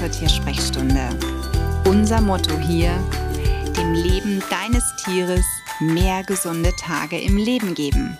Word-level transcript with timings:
zur 0.00 0.10
Tiersprechstunde. 0.10 1.10
Unser 1.84 2.22
Motto 2.22 2.58
hier, 2.58 2.96
dem 3.76 3.92
Leben 3.92 4.42
deines 4.48 4.82
Tieres 5.04 5.44
mehr 5.78 6.22
gesunde 6.24 6.72
Tage 6.76 7.20
im 7.20 7.36
Leben 7.36 7.74
geben. 7.74 8.16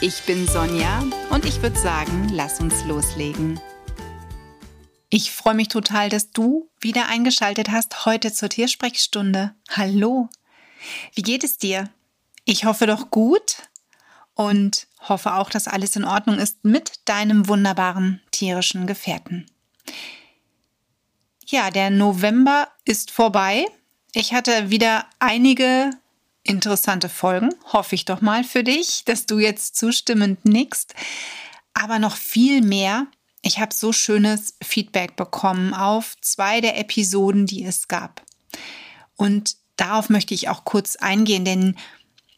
Ich 0.00 0.22
bin 0.22 0.48
Sonja 0.48 1.04
und 1.28 1.44
ich 1.44 1.60
würde 1.60 1.78
sagen, 1.78 2.30
lass 2.32 2.60
uns 2.60 2.82
loslegen. 2.86 3.60
Ich 5.10 5.30
freue 5.30 5.52
mich 5.52 5.68
total, 5.68 6.08
dass 6.08 6.30
du 6.30 6.70
wieder 6.80 7.08
eingeschaltet 7.10 7.68
hast 7.70 8.06
heute 8.06 8.32
zur 8.32 8.48
Tiersprechstunde. 8.48 9.54
Hallo. 9.68 10.30
Wie 11.14 11.22
geht 11.22 11.44
es 11.44 11.58
dir? 11.58 11.90
Ich 12.46 12.64
hoffe 12.64 12.86
doch 12.86 13.10
gut 13.10 13.68
und 14.32 14.86
hoffe 15.06 15.34
auch, 15.34 15.50
dass 15.50 15.68
alles 15.68 15.94
in 15.94 16.04
Ordnung 16.04 16.38
ist 16.38 16.64
mit 16.64 17.00
deinem 17.04 17.48
wunderbaren 17.48 18.22
tierischen 18.30 18.86
Gefährten. 18.86 19.44
Ja, 21.50 21.70
der 21.70 21.88
November 21.88 22.68
ist 22.84 23.10
vorbei. 23.10 23.64
Ich 24.12 24.34
hatte 24.34 24.68
wieder 24.68 25.06
einige 25.18 25.92
interessante 26.42 27.08
Folgen, 27.08 27.54
hoffe 27.72 27.94
ich 27.94 28.04
doch 28.04 28.20
mal 28.20 28.44
für 28.44 28.62
dich, 28.62 29.02
dass 29.06 29.24
du 29.24 29.38
jetzt 29.38 29.74
zustimmend 29.74 30.44
nickst. 30.44 30.94
Aber 31.72 31.98
noch 31.98 32.16
viel 32.16 32.60
mehr. 32.60 33.06
Ich 33.40 33.60
habe 33.60 33.72
so 33.72 33.94
schönes 33.94 34.56
Feedback 34.62 35.16
bekommen 35.16 35.72
auf 35.72 36.16
zwei 36.20 36.60
der 36.60 36.78
Episoden, 36.78 37.46
die 37.46 37.64
es 37.64 37.88
gab. 37.88 38.22
Und 39.16 39.56
darauf 39.76 40.10
möchte 40.10 40.34
ich 40.34 40.50
auch 40.50 40.66
kurz 40.66 40.96
eingehen, 40.96 41.46
denn 41.46 41.76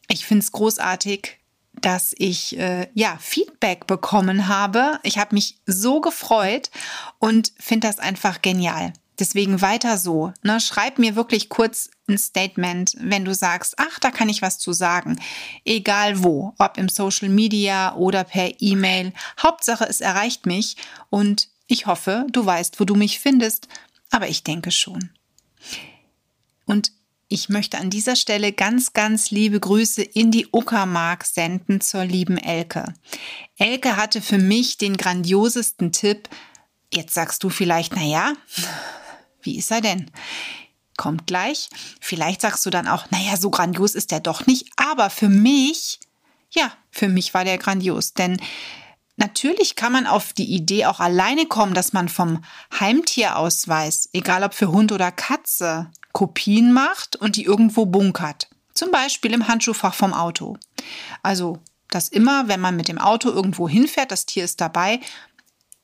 ich 0.07 0.25
finde 0.25 0.45
es 0.45 0.53
großartig, 0.53 1.40
dass 1.81 2.15
ich 2.19 2.59
äh, 2.59 2.89
ja 2.95 3.19
Feedback 3.21 3.87
bekommen 3.87 4.49
habe. 4.49 4.99
Ich 5.03 5.19
habe 5.19 5.35
mich 5.35 5.59
so 5.67 6.01
gefreut 6.01 6.71
und 7.19 7.53
finde 7.59 7.89
das 7.89 7.99
einfach 7.99 8.43
genial. 8.43 8.93
Deswegen 9.21 9.61
weiter 9.61 9.99
so. 9.99 10.33
Ne? 10.43 10.61
Schreib 10.61 10.99
mir 10.99 11.15
wirklich 11.15 11.51
kurz 11.51 11.91
ein 12.09 12.17
Statement, 12.17 12.97
wenn 12.99 13.27
du 13.27 13.35
sagst, 13.35 13.75
ach, 13.77 13.99
da 13.99 14.11
kann 14.11 14.31
ich 14.31 14.41
was 14.41 14.59
zu 14.59 14.73
sagen. 14.73 15.21
Egal 15.67 16.25
wo, 16.25 16.55
ob 16.59 16.79
im 16.79 16.89
Social 16.89 17.29
Media 17.29 17.95
oder 17.95 18.25
per 18.25 18.51
E-Mail. 18.61 19.13
Hauptsache, 19.41 19.85
es 19.85 20.01
erreicht 20.01 20.47
mich 20.47 20.77
und 21.11 21.49
ich 21.67 21.87
hoffe, 21.87 22.27
du 22.33 22.45
weißt, 22.45 22.81
wo 22.81 22.85
du 22.85 22.95
mich 22.95 23.21
findest, 23.21 23.69
aber 24.11 24.29
ich 24.29 24.43
denke 24.43 24.71
schon. 24.71 25.11
Und 26.65 26.93
ich 27.31 27.49
möchte 27.49 27.79
an 27.79 27.91
dieser 27.91 28.17
Stelle 28.17 28.53
ganz, 28.53 28.93
ganz 28.93 29.31
liebe 29.31 29.61
Grüße 29.61 30.03
in 30.03 30.33
die 30.33 30.49
Uckermark 30.53 31.25
senden 31.25 31.81
zur 31.81 32.05
lieben 32.05 32.37
Elke. 32.37 32.93
Elke 33.57 33.97
hatte 33.97 34.21
für 34.21 34.37
mich 34.37 34.79
den 34.79 34.97
grandiosesten 34.97 35.93
Tipp. 35.93 36.29
Jetzt 36.93 37.15
sagst 37.15 37.45
du 37.45 37.49
vielleicht, 37.49 37.95
na 37.95 38.03
ja, 38.03 38.33
wie 39.43 39.57
ist 39.59 39.71
er 39.71 39.81
denn? 39.81 40.11
Kommt 40.97 41.29
gleich. 41.29 41.71
Vielleicht 42.01 42.41
sagst 42.41 42.67
du 42.67 42.71
dann 42.71 42.89
auch, 42.89 43.07
na 43.11 43.21
ja, 43.21 43.37
so 43.37 43.49
grandios 43.51 43.95
ist 43.95 44.11
er 44.11 44.21
doch 44.21 44.47
nicht. 44.47 44.69
Aber 44.75 45.09
für 45.09 45.29
mich, 45.29 46.01
ja, 46.51 46.73
für 46.91 47.09
mich 47.09 47.33
war 47.33 47.45
der 47.45 47.59
grandios. 47.59 48.13
Denn 48.13 48.39
Natürlich 49.17 49.77
kann 49.77 49.93
man 49.93 50.07
auf 50.07 50.33
die 50.33 50.51
Idee 50.51 50.87
auch 50.87 50.99
alleine 50.99 51.45
kommen, 51.45 51.75
dass 51.75 51.93
man 51.93 52.09
vom 52.09 52.43
Heimtierausweis, 52.81 54.09
egal 54.15 54.43
ob 54.45 54.55
für 54.55 54.73
Hund 54.73 54.93
oder 54.93 55.13
Katze, 55.13 55.91
Kopien 56.13 56.73
macht 56.73 57.17
und 57.17 57.37
die 57.37 57.45
irgendwo 57.45 57.87
bunkert. 57.87 58.49
Zum 58.75 58.91
Beispiel 58.91 59.33
im 59.33 59.49
Handschuhfach 59.49 59.95
vom 59.95 60.13
Auto. 60.13 60.57
Also, 61.23 61.59
dass 61.89 62.09
immer, 62.09 62.49
wenn 62.49 62.61
man 62.61 62.77
mit 62.77 62.89
dem 62.89 62.99
Auto 62.99 63.31
irgendwo 63.31 63.69
hinfährt, 63.69 64.11
das 64.11 64.27
Tier 64.27 64.45
ist 64.45 64.61
dabei, 64.61 65.01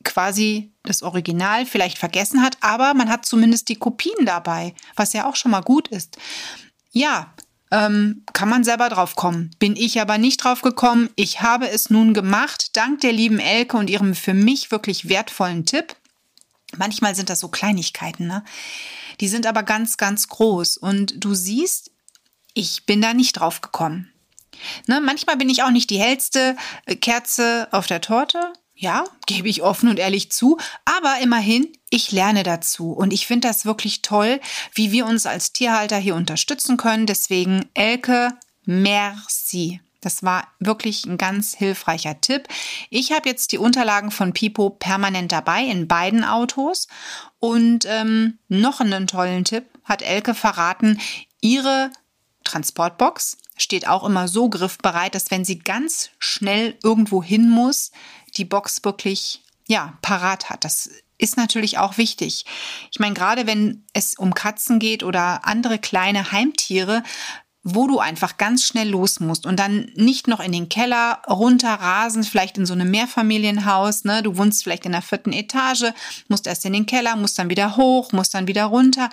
quasi 0.04 0.72
das 0.84 1.02
Original 1.02 1.66
vielleicht 1.66 1.98
vergessen 1.98 2.42
hat, 2.42 2.56
aber 2.60 2.94
man 2.94 3.10
hat 3.10 3.26
zumindest 3.26 3.68
die 3.68 3.76
Kopien 3.76 4.24
dabei, 4.24 4.74
was 4.94 5.12
ja 5.12 5.28
auch 5.28 5.36
schon 5.36 5.50
mal 5.50 5.62
gut 5.62 5.88
ist. 5.88 6.16
Ja, 6.92 7.34
ähm, 7.72 8.22
kann 8.32 8.48
man 8.48 8.62
selber 8.62 8.88
drauf 8.88 9.16
kommen. 9.16 9.50
Bin 9.58 9.74
ich 9.74 10.00
aber 10.00 10.18
nicht 10.18 10.44
drauf 10.44 10.62
gekommen. 10.62 11.10
Ich 11.16 11.42
habe 11.42 11.68
es 11.68 11.90
nun 11.90 12.14
gemacht, 12.14 12.76
dank 12.76 13.00
der 13.00 13.12
lieben 13.12 13.40
Elke 13.40 13.76
und 13.76 13.90
ihrem 13.90 14.14
für 14.14 14.34
mich 14.34 14.70
wirklich 14.70 15.08
wertvollen 15.08 15.66
Tipp. 15.66 15.96
Manchmal 16.78 17.14
sind 17.14 17.30
das 17.30 17.40
so 17.40 17.48
Kleinigkeiten, 17.48 18.26
ne? 18.26 18.44
Die 19.20 19.28
sind 19.28 19.46
aber 19.46 19.62
ganz, 19.62 19.96
ganz 19.96 20.28
groß. 20.28 20.76
Und 20.76 21.24
du 21.24 21.34
siehst, 21.34 21.90
ich 22.54 22.84
bin 22.86 23.00
da 23.00 23.14
nicht 23.14 23.34
drauf 23.34 23.60
gekommen. 23.60 24.12
Ne, 24.86 25.00
manchmal 25.00 25.36
bin 25.36 25.50
ich 25.50 25.62
auch 25.62 25.70
nicht 25.70 25.90
die 25.90 25.98
hellste 25.98 26.56
äh, 26.86 26.96
Kerze 26.96 27.68
auf 27.72 27.86
der 27.86 28.00
Torte. 28.00 28.52
Ja, 28.74 29.04
gebe 29.26 29.48
ich 29.48 29.62
offen 29.62 29.88
und 29.88 29.98
ehrlich 29.98 30.30
zu. 30.30 30.58
Aber 30.84 31.18
immerhin, 31.22 31.72
ich 31.88 32.12
lerne 32.12 32.42
dazu. 32.42 32.92
Und 32.92 33.12
ich 33.12 33.26
finde 33.26 33.48
das 33.48 33.64
wirklich 33.64 34.02
toll, 34.02 34.40
wie 34.74 34.92
wir 34.92 35.06
uns 35.06 35.24
als 35.24 35.52
Tierhalter 35.52 35.96
hier 35.96 36.14
unterstützen 36.14 36.76
können. 36.76 37.06
Deswegen, 37.06 37.66
Elke, 37.72 38.34
merci. 38.66 39.80
Das 40.06 40.22
war 40.22 40.46
wirklich 40.60 41.04
ein 41.04 41.18
ganz 41.18 41.56
hilfreicher 41.56 42.20
Tipp. 42.20 42.46
Ich 42.90 43.10
habe 43.10 43.28
jetzt 43.28 43.50
die 43.50 43.58
Unterlagen 43.58 44.12
von 44.12 44.32
Pipo 44.32 44.70
permanent 44.70 45.32
dabei 45.32 45.64
in 45.64 45.88
beiden 45.88 46.22
Autos. 46.22 46.86
Und 47.40 47.86
ähm, 47.86 48.38
noch 48.46 48.78
einen 48.78 49.08
tollen 49.08 49.44
Tipp 49.44 49.64
hat 49.82 50.02
Elke 50.02 50.34
verraten. 50.34 51.00
Ihre 51.40 51.90
Transportbox 52.44 53.38
steht 53.56 53.88
auch 53.88 54.04
immer 54.04 54.28
so 54.28 54.48
griffbereit, 54.48 55.16
dass 55.16 55.32
wenn 55.32 55.44
sie 55.44 55.58
ganz 55.58 56.10
schnell 56.20 56.78
irgendwo 56.84 57.20
hin 57.20 57.50
muss, 57.50 57.90
die 58.36 58.44
Box 58.44 58.84
wirklich 58.84 59.42
ja 59.66 59.98
parat 60.02 60.50
hat. 60.50 60.64
Das 60.64 60.88
ist 61.18 61.36
natürlich 61.36 61.78
auch 61.78 61.98
wichtig. 61.98 62.44
Ich 62.92 63.00
meine, 63.00 63.14
gerade 63.14 63.48
wenn 63.48 63.84
es 63.92 64.14
um 64.14 64.34
Katzen 64.34 64.78
geht 64.78 65.02
oder 65.02 65.44
andere 65.46 65.80
kleine 65.80 66.30
Heimtiere, 66.30 67.02
wo 67.68 67.88
du 67.88 67.98
einfach 67.98 68.36
ganz 68.36 68.62
schnell 68.62 68.88
los 68.88 69.18
musst 69.18 69.44
und 69.44 69.58
dann 69.58 69.90
nicht 69.96 70.28
noch 70.28 70.38
in 70.38 70.52
den 70.52 70.68
Keller 70.68 71.20
runter 71.28 71.74
rasen, 71.74 72.22
vielleicht 72.22 72.56
in 72.58 72.64
so 72.64 72.74
einem 72.74 72.92
Mehrfamilienhaus, 72.92 74.04
ne? 74.04 74.22
Du 74.22 74.36
wohnst 74.36 74.62
vielleicht 74.62 74.86
in 74.86 74.92
der 74.92 75.02
vierten 75.02 75.32
Etage, 75.32 75.86
musst 76.28 76.46
erst 76.46 76.64
in 76.64 76.74
den 76.74 76.86
Keller, 76.86 77.16
musst 77.16 77.40
dann 77.40 77.50
wieder 77.50 77.76
hoch, 77.76 78.12
musst 78.12 78.34
dann 78.34 78.46
wieder 78.46 78.66
runter. 78.66 79.10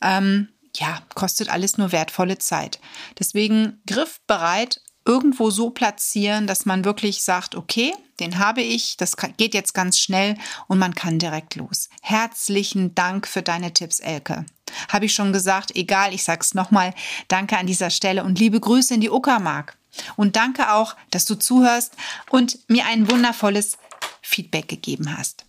Ähm, 0.00 0.46
ja, 0.76 1.00
kostet 1.16 1.48
alles 1.48 1.76
nur 1.76 1.90
wertvolle 1.90 2.38
Zeit. 2.38 2.78
Deswegen 3.18 3.82
griffbereit 3.84 4.80
irgendwo 5.04 5.50
so 5.50 5.70
platzieren, 5.70 6.46
dass 6.46 6.66
man 6.66 6.84
wirklich 6.84 7.24
sagt, 7.24 7.56
okay, 7.56 7.92
den 8.20 8.38
habe 8.38 8.62
ich, 8.62 8.96
das 8.96 9.16
geht 9.38 9.54
jetzt 9.54 9.74
ganz 9.74 9.98
schnell 9.98 10.36
und 10.68 10.78
man 10.78 10.94
kann 10.94 11.18
direkt 11.18 11.56
los. 11.56 11.88
Herzlichen 12.00 12.94
Dank 12.94 13.26
für 13.26 13.42
deine 13.42 13.72
Tipps, 13.72 13.98
Elke. 13.98 14.46
Habe 14.88 15.06
ich 15.06 15.14
schon 15.14 15.32
gesagt, 15.32 15.74
egal, 15.74 16.14
ich 16.14 16.24
sag's 16.24 16.54
nochmal, 16.54 16.94
danke 17.28 17.56
an 17.56 17.66
dieser 17.66 17.90
Stelle 17.90 18.24
und 18.24 18.38
liebe 18.38 18.60
Grüße 18.60 18.94
in 18.94 19.00
die 19.00 19.10
Uckermark. 19.10 19.76
Und 20.16 20.36
danke 20.36 20.72
auch, 20.72 20.96
dass 21.10 21.24
du 21.24 21.34
zuhörst 21.34 21.94
und 22.30 22.58
mir 22.68 22.86
ein 22.86 23.10
wundervolles 23.10 23.78
Feedback 24.22 24.68
gegeben 24.68 25.16
hast. 25.16 25.44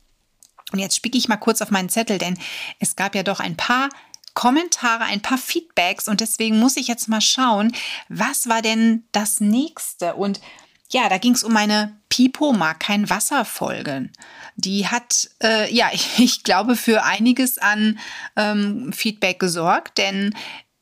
Und 0.72 0.80
jetzt 0.80 0.96
spicke 0.96 1.18
ich 1.18 1.28
mal 1.28 1.38
kurz 1.38 1.62
auf 1.62 1.72
meinen 1.72 1.90
Zettel, 1.90 2.18
denn 2.18 2.38
es 2.80 2.96
gab 2.96 3.16
ja 3.16 3.24
doch 3.24 3.40
ein 3.40 3.58
paar 3.58 3.90
Kommentare, 4.34 5.04
ein 5.04 5.22
paar 5.22 5.38
Feedbacks 5.38 6.08
und 6.08 6.22
deswegen 6.22 6.60
muss 6.60 6.78
ich 6.78 6.88
jetzt 6.88 7.10
mal 7.10 7.22
schauen, 7.22 7.74
was 8.08 8.48
war 8.48 8.62
denn 8.62 9.04
das 9.12 9.40
nächste? 9.40 10.16
Und 10.16 10.40
ja, 10.92 11.10
da 11.10 11.18
ging 11.18 11.34
es 11.34 11.44
um 11.44 11.54
meine 11.54 11.96
Pipo 12.10 12.52
mag 12.52 12.80
kein 12.80 13.10
Wasser 13.10 13.46
folgen. 13.46 14.12
Die 14.56 14.88
hat, 14.88 15.30
äh, 15.42 15.74
ja, 15.74 15.90
ich, 15.94 16.08
ich, 16.20 16.44
glaube, 16.44 16.76
für 16.76 17.04
einiges 17.04 17.58
an 17.58 18.00
ähm, 18.36 18.92
Feedback 18.92 19.40
gesorgt, 19.40 19.98
denn 19.98 20.36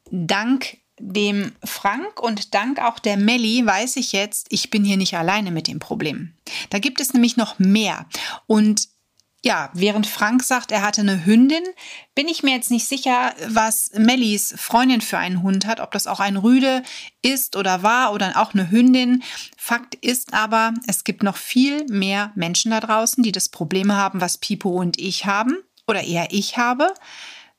dank 0.09 0.77
dem 0.99 1.51
Frank 1.63 2.21
und 2.21 2.55
dank 2.55 2.79
auch 2.79 2.97
der 2.97 3.17
Melli 3.17 3.63
weiß 3.63 3.97
ich 3.97 4.13
jetzt, 4.13 4.47
ich 4.49 4.71
bin 4.71 4.83
hier 4.83 4.97
nicht 4.97 5.15
alleine 5.15 5.51
mit 5.51 5.67
dem 5.67 5.77
Problem. 5.77 6.33
Da 6.71 6.79
gibt 6.79 6.99
es 6.99 7.13
nämlich 7.13 7.37
noch 7.37 7.59
mehr. 7.59 8.07
Und 8.47 8.87
ja, 9.43 9.69
während 9.73 10.07
Frank 10.07 10.43
sagt, 10.43 10.71
er 10.71 10.81
hatte 10.81 11.01
eine 11.01 11.25
Hündin, 11.25 11.63
bin 12.15 12.27
ich 12.27 12.41
mir 12.41 12.55
jetzt 12.55 12.71
nicht 12.71 12.87
sicher, 12.87 13.33
was 13.47 13.91
Mellis 13.95 14.53
Freundin 14.57 15.01
für 15.01 15.19
einen 15.19 15.43
Hund 15.43 15.65
hat, 15.65 15.79
ob 15.79 15.91
das 15.91 16.07
auch 16.07 16.19
ein 16.19 16.37
Rüde 16.37 16.81
ist 17.21 17.55
oder 17.55 17.83
war 17.83 18.13
oder 18.13 18.35
auch 18.37 18.53
eine 18.53 18.71
Hündin. 18.71 19.23
Fakt 19.55 19.95
ist 19.95 20.33
aber, 20.33 20.73
es 20.87 21.03
gibt 21.03 21.21
noch 21.21 21.37
viel 21.37 21.85
mehr 21.85 22.31
Menschen 22.35 22.71
da 22.71 22.79
draußen, 22.79 23.23
die 23.23 23.31
das 23.31 23.49
Problem 23.49 23.91
haben, 23.91 24.21
was 24.21 24.39
Pipo 24.39 24.69
und 24.69 24.99
ich 24.99 25.25
haben 25.25 25.57
oder 25.87 26.03
eher 26.03 26.27
ich 26.31 26.57
habe. 26.57 26.93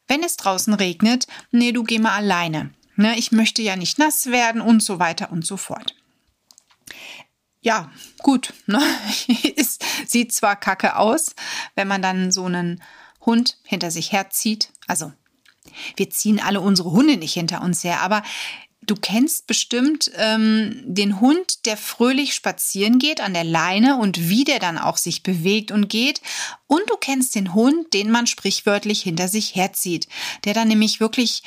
Wenn 0.08 0.22
es 0.24 0.36
draußen 0.36 0.74
regnet, 0.74 1.26
nee, 1.52 1.72
du 1.72 1.84
geh 1.84 1.98
mal 1.98 2.16
alleine. 2.16 2.70
Ne, 2.96 3.16
ich 3.16 3.30
möchte 3.30 3.62
ja 3.62 3.76
nicht 3.76 3.98
nass 3.98 4.26
werden 4.26 4.60
und 4.60 4.82
so 4.82 4.98
weiter 4.98 5.30
und 5.30 5.46
so 5.46 5.56
fort 5.56 5.94
ja, 7.60 7.90
gut, 8.22 8.52
ne? 8.66 8.80
es 9.56 9.78
sieht 10.06 10.32
zwar 10.32 10.56
kacke 10.56 10.96
aus, 10.96 11.34
wenn 11.74 11.88
man 11.88 12.02
dann 12.02 12.32
so 12.32 12.44
einen 12.44 12.82
Hund 13.20 13.58
hinter 13.64 13.90
sich 13.90 14.12
herzieht. 14.12 14.70
Also, 14.86 15.12
wir 15.96 16.10
ziehen 16.10 16.40
alle 16.40 16.60
unsere 16.60 16.92
Hunde 16.92 17.16
nicht 17.16 17.34
hinter 17.34 17.62
uns 17.62 17.84
her, 17.84 18.00
aber 18.00 18.22
Du 18.88 18.94
kennst 18.94 19.46
bestimmt 19.46 20.10
ähm, 20.16 20.82
den 20.86 21.20
Hund, 21.20 21.66
der 21.66 21.76
fröhlich 21.76 22.34
spazieren 22.34 22.98
geht 22.98 23.20
an 23.20 23.34
der 23.34 23.44
Leine 23.44 23.98
und 23.98 24.30
wie 24.30 24.44
der 24.44 24.60
dann 24.60 24.78
auch 24.78 24.96
sich 24.96 25.22
bewegt 25.22 25.70
und 25.70 25.90
geht. 25.90 26.22
Und 26.66 26.88
du 26.88 26.96
kennst 26.96 27.34
den 27.34 27.52
Hund, 27.52 27.92
den 27.92 28.10
man 28.10 28.26
sprichwörtlich 28.26 29.02
hinter 29.02 29.28
sich 29.28 29.54
herzieht, 29.54 30.08
der 30.44 30.54
dann 30.54 30.68
nämlich 30.68 31.00
wirklich 31.00 31.42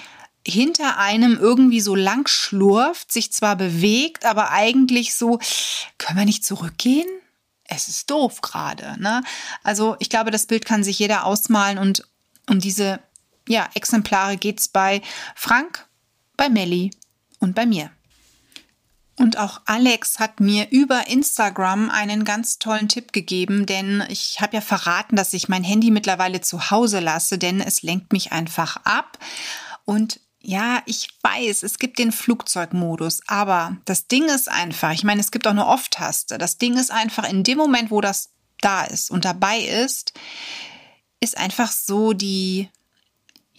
hinter 0.47 0.97
einem 0.97 1.37
irgendwie 1.37 1.81
so 1.81 1.95
lang 1.95 2.27
schlurft, 2.27 3.11
sich 3.11 3.31
zwar 3.31 3.55
bewegt, 3.55 4.25
aber 4.25 4.51
eigentlich 4.51 5.13
so, 5.13 5.39
können 5.97 6.19
wir 6.19 6.25
nicht 6.25 6.45
zurückgehen? 6.45 7.07
Es 7.63 7.87
ist 7.87 8.09
doof 8.09 8.41
gerade. 8.41 8.95
Ne? 8.99 9.23
Also 9.63 9.95
ich 9.99 10.09
glaube, 10.09 10.31
das 10.31 10.45
Bild 10.45 10.65
kann 10.65 10.83
sich 10.83 10.99
jeder 10.99 11.25
ausmalen 11.25 11.77
und 11.77 12.07
um 12.49 12.59
diese 12.59 12.99
ja, 13.47 13.69
Exemplare 13.73 14.37
geht's 14.37 14.67
bei 14.67 15.01
Frank, 15.35 15.87
bei 16.37 16.49
Melli 16.49 16.91
und 17.39 17.55
bei 17.55 17.65
mir. 17.65 17.91
Und 19.17 19.37
auch 19.37 19.61
Alex 19.65 20.19
hat 20.19 20.39
mir 20.39 20.71
über 20.71 21.07
Instagram 21.07 21.89
einen 21.91 22.25
ganz 22.25 22.57
tollen 22.57 22.87
Tipp 22.87 23.13
gegeben, 23.13 23.67
denn 23.67 24.03
ich 24.09 24.41
habe 24.41 24.55
ja 24.55 24.61
verraten, 24.61 25.15
dass 25.15 25.33
ich 25.33 25.47
mein 25.47 25.63
Handy 25.63 25.91
mittlerweile 25.91 26.41
zu 26.41 26.71
Hause 26.71 26.99
lasse, 26.99 27.37
denn 27.37 27.61
es 27.61 27.83
lenkt 27.83 28.13
mich 28.13 28.31
einfach 28.31 28.77
ab. 28.77 29.19
Und 29.85 30.19
ja, 30.41 30.81
ich 30.85 31.09
weiß, 31.21 31.63
es 31.63 31.77
gibt 31.77 31.99
den 31.99 32.11
Flugzeugmodus, 32.11 33.21
aber 33.27 33.77
das 33.85 34.07
Ding 34.07 34.25
ist 34.25 34.49
einfach, 34.49 34.91
ich 34.91 35.03
meine, 35.03 35.21
es 35.21 35.31
gibt 35.31 35.45
auch 35.47 35.51
eine 35.51 35.67
Off-Taste. 35.67 36.37
Das 36.37 36.57
Ding 36.57 36.77
ist 36.77 36.91
einfach 36.91 37.29
in 37.29 37.43
dem 37.43 37.57
Moment, 37.57 37.91
wo 37.91 38.01
das 38.01 38.29
da 38.59 38.83
ist 38.83 39.11
und 39.11 39.25
dabei 39.25 39.59
ist, 39.59 40.13
ist 41.19 41.37
einfach 41.37 41.71
so 41.71 42.13
die 42.13 42.69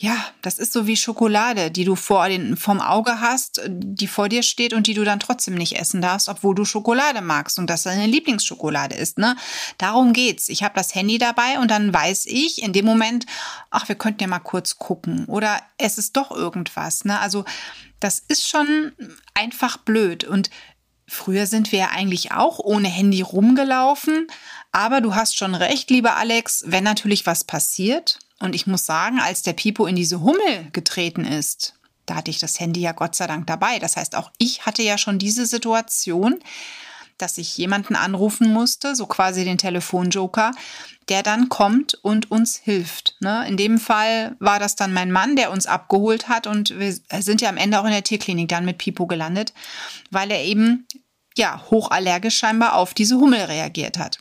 ja, 0.02 0.16
das 0.43 0.58
ist 0.58 0.72
so 0.72 0.88
wie 0.88 0.96
Schokolade, 0.96 1.70
die 1.70 1.84
du 1.84 1.94
vor 1.94 2.28
den, 2.28 2.56
vom 2.56 2.81
Auge 2.81 3.20
hast, 3.20 3.60
die 3.69 4.08
vor 4.08 4.28
dir 4.28 4.43
steht 4.43 4.72
und 4.72 4.88
die 4.88 4.94
du 4.94 5.04
dann 5.04 5.20
trotzdem 5.20 5.54
nicht 5.54 5.78
essen 5.78 6.02
darfst, 6.02 6.28
obwohl 6.28 6.56
du 6.56 6.64
Schokolade 6.64 7.20
magst 7.20 7.56
und 7.56 7.70
das 7.70 7.84
deine 7.84 8.06
Lieblingsschokolade 8.06 8.96
ist. 8.96 9.19
Ne? 9.19 9.37
Darum 9.78 10.12
geht's. 10.12 10.49
Ich 10.49 10.64
habe 10.64 10.75
das 10.75 10.96
Handy 10.96 11.19
dabei 11.19 11.60
und 11.60 11.70
dann 11.70 11.94
weiß 11.94 12.26
ich 12.26 12.64
in 12.64 12.72
dem 12.72 12.84
Moment, 12.84 13.26
ach, 13.70 13.88
wir 13.88 13.94
könnten 13.94 14.22
ja 14.22 14.26
mal 14.26 14.40
kurz 14.40 14.76
gucken 14.76 15.26
oder 15.26 15.62
es 15.78 15.99
ist 15.99 16.16
doch 16.16 16.32
irgendwas. 16.32 17.04
Ne? 17.04 17.20
Also 17.20 17.44
das 18.00 18.19
ist 18.26 18.49
schon 18.49 18.90
einfach 19.34 19.76
blöd 19.76 20.25
und 20.25 20.50
Früher 21.08 21.46
sind 21.46 21.72
wir 21.72 21.81
ja 21.81 21.88
eigentlich 21.90 22.32
auch 22.32 22.58
ohne 22.58 22.88
Handy 22.88 23.20
rumgelaufen, 23.20 24.28
aber 24.70 25.02
du 25.02 25.14
hast 25.14 25.37
schon 25.37 25.54
recht, 25.54 25.90
lieber 25.90 26.16
Alex, 26.16 26.64
wenn 26.69 26.84
natürlich 26.84 27.26
was 27.26 27.44
passiert, 27.44 28.19
und 28.43 28.56
ich 28.56 28.67
muss 28.67 28.85
sagen, 28.85 29.21
als 29.21 29.43
der 29.43 29.53
Pipo 29.53 29.87
in 29.87 29.94
diese 29.94 30.21
Hummel 30.21 30.69
getreten 30.73 31.25
ist, 31.25 31.75
da 32.06 32.17
hatte 32.17 32.31
ich 32.33 32.41
das 32.41 32.59
Handy 32.59 32.81
ja 32.81 32.91
Gott 32.91 33.15
sei 33.15 33.29
Dank 33.29 33.47
dabei. 33.47 33.79
Das 33.79 33.97
heißt, 33.97 34.17
auch 34.17 34.33
ich 34.37 34.67
hatte 34.67 34.83
ja 34.83 34.99
schon 34.99 35.21
diese 35.21 35.47
Situation, 35.47 36.41
dass 37.19 37.39
ich 37.39 37.56
jemanden 37.56 37.94
anrufen 37.94 38.53
musste, 38.53 38.97
so 38.97 39.06
quasi 39.06 39.44
den 39.44 39.59
Telefonjoker, 39.59 40.50
der 41.09 41.23
dann 41.23 41.50
kommt 41.50 41.94
und 41.94 42.33
uns 42.33 42.56
hilft. 42.56 43.15
Ne? 43.21 43.47
In 43.47 43.56
dem 43.56 43.79
Fall 43.79 44.35
war 44.41 44.59
das 44.59 44.75
dann 44.75 44.93
mein 44.93 45.12
Mann, 45.12 45.37
der 45.37 45.53
uns 45.53 45.67
abgeholt 45.67 46.29
hat 46.29 46.49
und 46.49 46.77
wir 46.81 46.93
sind 47.21 47.41
ja 47.43 47.49
am 47.49 47.56
Ende 47.56 47.79
auch 47.79 47.85
in 47.85 47.93
der 47.93 48.03
Tierklinik 48.03 48.49
dann 48.49 48.65
mit 48.65 48.79
Pipo 48.79 49.06
gelandet, 49.06 49.53
weil 50.11 50.33
er 50.33 50.43
eben 50.43 50.88
ja 51.37 51.62
hochallergisch 51.71 52.38
scheinbar 52.38 52.75
auf 52.75 52.93
diese 52.93 53.19
Hummel 53.19 53.43
reagiert 53.43 53.99
hat. 53.99 54.19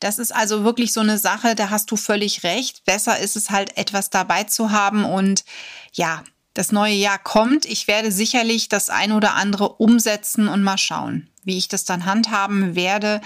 Das 0.00 0.18
ist 0.18 0.34
also 0.34 0.64
wirklich 0.64 0.92
so 0.92 1.00
eine 1.00 1.18
Sache, 1.18 1.54
da 1.54 1.70
hast 1.70 1.90
du 1.90 1.96
völlig 1.96 2.44
recht. 2.44 2.84
Besser 2.84 3.18
ist 3.18 3.36
es 3.36 3.50
halt 3.50 3.76
etwas 3.76 4.10
dabei 4.10 4.44
zu 4.44 4.70
haben 4.70 5.04
und 5.04 5.44
ja, 5.92 6.22
das 6.58 6.72
neue 6.72 6.94
Jahr 6.94 7.18
kommt. 7.18 7.66
Ich 7.66 7.86
werde 7.86 8.10
sicherlich 8.10 8.68
das 8.68 8.90
ein 8.90 9.12
oder 9.12 9.34
andere 9.34 9.74
umsetzen 9.74 10.48
und 10.48 10.64
mal 10.64 10.76
schauen, 10.76 11.28
wie 11.44 11.56
ich 11.56 11.68
das 11.68 11.84
dann 11.84 12.04
handhaben 12.04 12.74
werde 12.74 13.20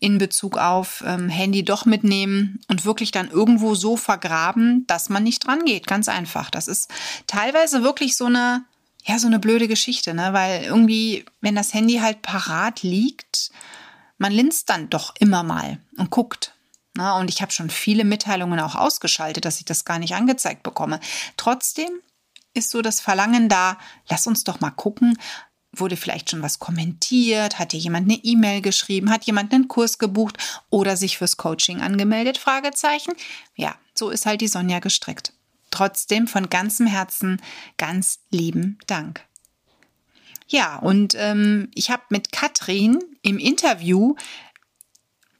in 0.00 0.18
Bezug 0.18 0.58
auf 0.58 1.02
ähm, 1.06 1.30
Handy 1.30 1.64
doch 1.64 1.86
mitnehmen 1.86 2.60
und 2.68 2.84
wirklich 2.84 3.10
dann 3.10 3.30
irgendwo 3.30 3.74
so 3.74 3.96
vergraben, 3.96 4.86
dass 4.86 5.08
man 5.08 5.22
nicht 5.22 5.46
dran 5.46 5.64
geht. 5.64 5.86
Ganz 5.86 6.10
einfach. 6.10 6.50
Das 6.50 6.68
ist 6.68 6.90
teilweise 7.26 7.82
wirklich 7.82 8.18
so 8.18 8.26
eine, 8.26 8.64
ja, 9.04 9.18
so 9.18 9.28
eine 9.28 9.38
blöde 9.38 9.66
Geschichte, 9.66 10.12
ne? 10.12 10.34
Weil 10.34 10.64
irgendwie, 10.64 11.24
wenn 11.40 11.54
das 11.54 11.72
Handy 11.72 12.00
halt 12.00 12.20
parat 12.20 12.82
liegt, 12.82 13.50
man 14.18 14.32
linst 14.32 14.68
dann 14.70 14.90
doch 14.90 15.14
immer 15.18 15.42
mal 15.42 15.80
und 15.96 16.10
guckt. 16.10 16.54
Na, 16.96 17.18
und 17.18 17.28
ich 17.28 17.42
habe 17.42 17.50
schon 17.50 17.70
viele 17.70 18.04
Mitteilungen 18.04 18.60
auch 18.60 18.76
ausgeschaltet, 18.76 19.44
dass 19.44 19.58
ich 19.58 19.64
das 19.64 19.84
gar 19.84 19.98
nicht 19.98 20.14
angezeigt 20.14 20.62
bekomme. 20.62 21.00
Trotzdem 21.36 21.90
ist 22.54 22.70
so 22.70 22.82
das 22.82 23.00
Verlangen 23.00 23.48
da, 23.48 23.78
lass 24.08 24.28
uns 24.28 24.44
doch 24.44 24.60
mal 24.60 24.70
gucken, 24.70 25.18
wurde 25.72 25.96
vielleicht 25.96 26.30
schon 26.30 26.42
was 26.42 26.60
kommentiert, 26.60 27.58
hat 27.58 27.72
dir 27.72 27.80
jemand 27.80 28.08
eine 28.08 28.20
E-Mail 28.22 28.60
geschrieben, 28.60 29.10
hat 29.10 29.24
jemand 29.24 29.52
einen 29.52 29.66
Kurs 29.66 29.98
gebucht 29.98 30.38
oder 30.70 30.96
sich 30.96 31.18
fürs 31.18 31.36
Coaching 31.36 31.80
angemeldet? 31.80 32.38
Fragezeichen. 32.38 33.12
Ja, 33.56 33.74
so 33.94 34.10
ist 34.10 34.24
halt 34.24 34.40
die 34.40 34.48
Sonja 34.48 34.78
gestrickt. 34.78 35.32
Trotzdem 35.72 36.28
von 36.28 36.48
ganzem 36.48 36.86
Herzen 36.86 37.42
ganz 37.76 38.20
lieben 38.30 38.78
Dank. 38.86 39.24
Ja, 40.54 40.76
und 40.76 41.16
ähm, 41.18 41.68
ich 41.74 41.90
habe 41.90 42.04
mit 42.10 42.30
Katrin 42.30 43.00
im 43.22 43.38
Interview, 43.38 44.14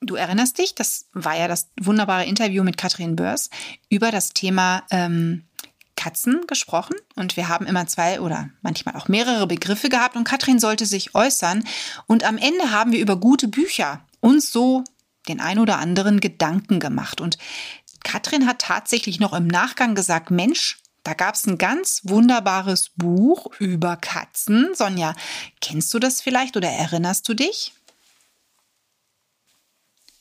du 0.01 0.17
erinnerst 0.17 0.59
dich, 0.59 0.75
das 0.75 1.07
war 1.13 1.39
ja 1.39 1.47
das 1.47 1.69
wunderbare 1.81 2.25
Interview 2.25 2.65
mit 2.65 2.77
Katrin 2.77 3.15
Börs, 3.15 3.49
über 3.89 4.11
das 4.11 4.31
Thema 4.31 4.83
ähm, 4.91 5.45
Katzen 5.95 6.41
gesprochen. 6.49 6.97
Und 7.15 7.37
wir 7.37 7.49
haben 7.49 7.65
immer 7.65 7.87
zwei 7.87 8.21
oder 8.21 8.51
manchmal 8.63 8.97
auch 8.97 9.07
mehrere 9.07 9.47
Begriffe 9.47 9.89
gehabt 9.89 10.17
und 10.17 10.25
Katrin 10.25 10.59
sollte 10.59 10.85
sich 10.85 11.15
äußern. 11.15 11.63
Und 12.09 12.25
am 12.25 12.37
Ende 12.37 12.73
haben 12.73 12.91
wir 12.91 12.99
über 12.99 13.15
gute 13.15 13.47
Bücher 13.47 14.05
uns 14.19 14.51
so 14.51 14.83
den 15.29 15.39
ein 15.39 15.61
oder 15.61 15.79
anderen 15.79 16.19
Gedanken 16.19 16.81
gemacht. 16.81 17.21
Und 17.21 17.39
Katrin 18.03 18.49
hat 18.49 18.59
tatsächlich 18.59 19.21
noch 19.21 19.33
im 19.33 19.47
Nachgang 19.47 19.95
gesagt, 19.95 20.33
Mensch, 20.33 20.79
da 21.05 21.13
gab 21.15 21.35
es 21.35 21.47
ein 21.47 21.59
ganz 21.59 22.01
wunderbares 22.05 22.91
Buch 22.97 23.47
über 23.59 23.97
Katzen. 23.97 24.75
Sonja, 24.75 25.15
kennst 25.61 25.93
du 25.95 25.99
das 25.99 26.21
vielleicht 26.21 26.57
oder 26.57 26.69
erinnerst 26.69 27.29
du 27.29 27.35
dich? 27.35 27.73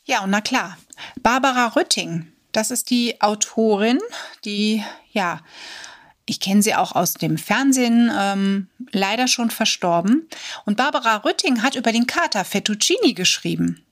Ja, 0.04 0.24
und 0.24 0.30
na 0.30 0.42
klar, 0.42 0.78
Barbara 1.22 1.68
Rütting, 1.68 2.28
das 2.52 2.70
ist 2.70 2.90
die 2.90 3.22
Autorin, 3.22 4.00
die, 4.44 4.84
ja, 5.12 5.40
ich 6.26 6.42
kenne 6.42 6.62
sie 6.62 6.76
auch 6.76 6.94
aus 6.94 7.14
dem 7.14 7.38
Fernsehen, 7.38 8.12
ähm, 8.18 8.68
leider 8.92 9.28
schon 9.28 9.50
verstorben. 9.50 10.28
Und 10.66 10.78
Barbara 10.78 11.18
Rütting 11.18 11.64
hat 11.64 11.76
über 11.76 11.92
den 11.92 12.08
Kater 12.08 12.44
Fettuccini 12.44 13.14
geschrieben. 13.14 13.86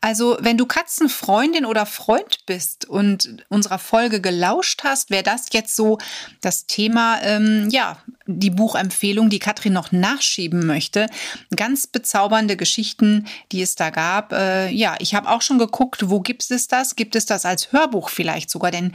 Also, 0.00 0.36
wenn 0.40 0.58
du 0.58 0.66
Katzenfreundin 0.66 1.64
oder 1.64 1.86
Freund 1.86 2.44
bist 2.46 2.88
und 2.88 3.44
unserer 3.48 3.78
Folge 3.78 4.20
gelauscht 4.20 4.82
hast, 4.84 5.10
wäre 5.10 5.22
das 5.22 5.46
jetzt 5.52 5.76
so 5.76 5.98
das 6.40 6.66
Thema, 6.66 7.20
ähm, 7.22 7.68
ja, 7.70 7.98
die 8.26 8.50
Buchempfehlung, 8.50 9.30
die 9.30 9.38
Katrin 9.38 9.72
noch 9.72 9.92
nachschieben 9.92 10.66
möchte. 10.66 11.06
Ganz 11.54 11.86
bezaubernde 11.86 12.56
Geschichten, 12.56 13.26
die 13.50 13.62
es 13.62 13.74
da 13.74 13.90
gab. 13.90 14.32
Äh, 14.32 14.70
ja, 14.70 14.96
ich 14.98 15.14
habe 15.14 15.28
auch 15.28 15.42
schon 15.42 15.58
geguckt, 15.58 16.08
wo 16.08 16.20
gibt 16.20 16.48
es 16.50 16.68
das? 16.68 16.96
Gibt 16.96 17.16
es 17.16 17.26
das 17.26 17.44
als 17.44 17.72
Hörbuch 17.72 18.08
vielleicht 18.08 18.50
sogar? 18.50 18.70
Denn 18.70 18.92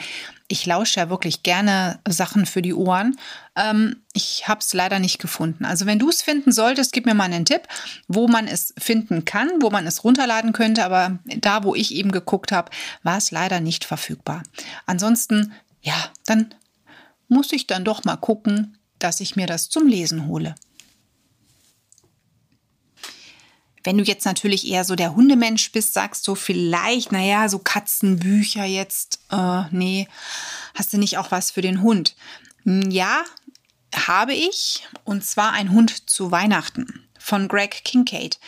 ich 0.48 0.66
lausche 0.66 1.00
ja 1.00 1.10
wirklich 1.10 1.44
gerne 1.44 2.00
Sachen 2.08 2.46
für 2.46 2.62
die 2.62 2.74
Ohren. 2.74 3.18
Ähm, 3.56 3.98
ich 4.14 4.48
habe 4.48 4.62
es 4.62 4.74
leider 4.74 5.00
nicht 5.00 5.20
gefunden. 5.20 5.66
Also 5.66 5.86
wenn 5.86 6.00
du 6.00 6.10
es 6.10 6.22
finden 6.22 6.52
solltest, 6.52 6.94
gib 6.94 7.06
mir 7.06 7.14
mal 7.14 7.26
einen 7.26 7.46
Tipp, 7.46 7.64
wo 8.08 8.28
man 8.28 8.48
es 8.48 8.74
finden 8.78 9.26
kann, 9.26 9.50
wo 9.60 9.70
man 9.70 9.86
es 9.86 10.04
runterladen 10.04 10.54
könnte. 10.54 10.86
Aber 10.86 11.20
da, 11.26 11.64
wo 11.64 11.76
ich 11.76 11.94
eben 11.94 12.12
geguckt 12.12 12.52
habe, 12.52 12.72
war 13.04 13.18
es 13.18 13.32
leider 13.32 13.60
nicht 13.60 13.84
verfügbar. 13.84 14.44
Ansonsten, 14.86 15.52
ja, 15.82 15.96
dann 16.26 16.54
muss 17.28 17.52
ich 17.52 17.68
dann 17.68 17.84
doch 17.84 18.06
mal 18.06 18.18
gucken, 18.18 18.78
dass 19.00 19.20
ich 19.20 19.36
mir 19.36 19.48
das 19.48 19.70
zum 19.70 19.86
Lesen 19.86 20.28
hole. 20.28 20.56
Wenn 23.88 23.98
du 23.98 24.04
jetzt 24.04 24.26
natürlich 24.26 24.68
eher 24.68 24.84
so 24.84 24.98
der 24.98 25.16
Hundemensch 25.16 25.72
bist, 25.72 25.94
sagst 25.94 26.28
du 26.28 26.36
vielleicht, 26.36 27.14
naja, 27.14 27.48
so 27.48 27.58
Katzenbücher 27.58 28.66
jetzt, 28.66 29.22
äh, 29.32 29.64
nee, 29.72 30.10
hast 30.76 30.92
du 30.92 30.98
nicht 30.98 31.18
auch 31.18 31.32
was 31.32 31.52
für 31.52 31.62
den 31.62 31.82
Hund? 31.82 32.18
Hm, 32.64 32.92
ja, 32.92 33.24
habe 33.96 34.34
ich, 34.34 34.86
und 35.06 35.24
zwar 35.24 35.54
ein 35.54 35.72
Hund 35.72 36.10
zu 36.10 36.32
Weihnachten 36.32 37.08
von 37.18 37.48
Greg 37.48 37.86
Kincaid. 37.86 38.40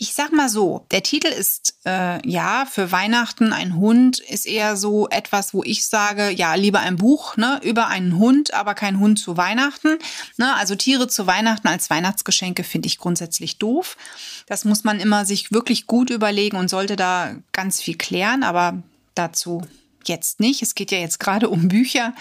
Ich 0.00 0.14
sag 0.14 0.30
mal 0.30 0.48
so, 0.48 0.86
der 0.92 1.02
Titel 1.02 1.26
ist 1.26 1.74
äh, 1.84 2.24
ja 2.24 2.66
für 2.70 2.92
Weihnachten 2.92 3.52
ein 3.52 3.74
Hund 3.74 4.20
ist 4.20 4.46
eher 4.46 4.76
so 4.76 5.08
etwas, 5.08 5.52
wo 5.52 5.64
ich 5.64 5.86
sage, 5.86 6.30
ja 6.30 6.54
lieber 6.54 6.78
ein 6.78 6.94
Buch 6.94 7.36
ne, 7.36 7.60
über 7.64 7.88
einen 7.88 8.16
Hund, 8.16 8.54
aber 8.54 8.74
kein 8.74 9.00
Hund 9.00 9.18
zu 9.18 9.36
Weihnachten. 9.36 9.98
Ne, 10.36 10.54
also 10.54 10.76
Tiere 10.76 11.08
zu 11.08 11.26
Weihnachten 11.26 11.66
als 11.66 11.90
Weihnachtsgeschenke 11.90 12.62
finde 12.62 12.86
ich 12.86 12.98
grundsätzlich 12.98 13.58
doof. 13.58 13.96
Das 14.46 14.64
muss 14.64 14.84
man 14.84 15.00
immer 15.00 15.24
sich 15.24 15.50
wirklich 15.50 15.88
gut 15.88 16.10
überlegen 16.10 16.58
und 16.58 16.70
sollte 16.70 16.94
da 16.94 17.34
ganz 17.50 17.82
viel 17.82 17.96
klären, 17.96 18.44
aber 18.44 18.80
dazu 19.16 19.62
jetzt 20.08 20.38
nicht. 20.38 20.62
Es 20.62 20.76
geht 20.76 20.92
ja 20.92 20.98
jetzt 20.98 21.18
gerade 21.18 21.48
um 21.48 21.66
Bücher. 21.66 22.14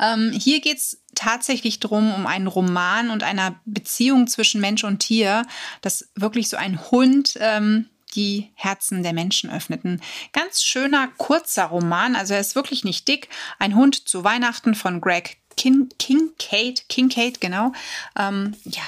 Ähm, 0.00 0.32
hier 0.32 0.60
geht's 0.60 0.98
tatsächlich 1.14 1.80
drum, 1.80 2.12
um 2.14 2.26
einen 2.26 2.46
Roman 2.46 3.10
und 3.10 3.22
einer 3.22 3.54
Beziehung 3.64 4.26
zwischen 4.26 4.60
Mensch 4.60 4.84
und 4.84 5.00
Tier, 5.00 5.46
dass 5.80 6.08
wirklich 6.14 6.48
so 6.48 6.56
ein 6.56 6.80
Hund 6.90 7.36
ähm, 7.40 7.88
die 8.14 8.50
Herzen 8.54 9.02
der 9.02 9.12
Menschen 9.12 9.50
öffnet. 9.50 9.84
Ein 9.84 10.00
ganz 10.32 10.62
schöner, 10.62 11.08
kurzer 11.16 11.64
Roman, 11.64 12.16
also 12.16 12.34
er 12.34 12.40
ist 12.40 12.54
wirklich 12.54 12.84
nicht 12.84 13.08
dick. 13.08 13.28
Ein 13.58 13.74
Hund 13.74 14.08
zu 14.08 14.24
Weihnachten 14.24 14.74
von 14.74 15.00
Greg 15.00 15.38
Kin 15.56 15.90
Kincaid, 15.98 16.88
Kincaid, 16.88 17.40
genau. 17.40 17.72
Ähm, 18.16 18.56
ja, 18.64 18.82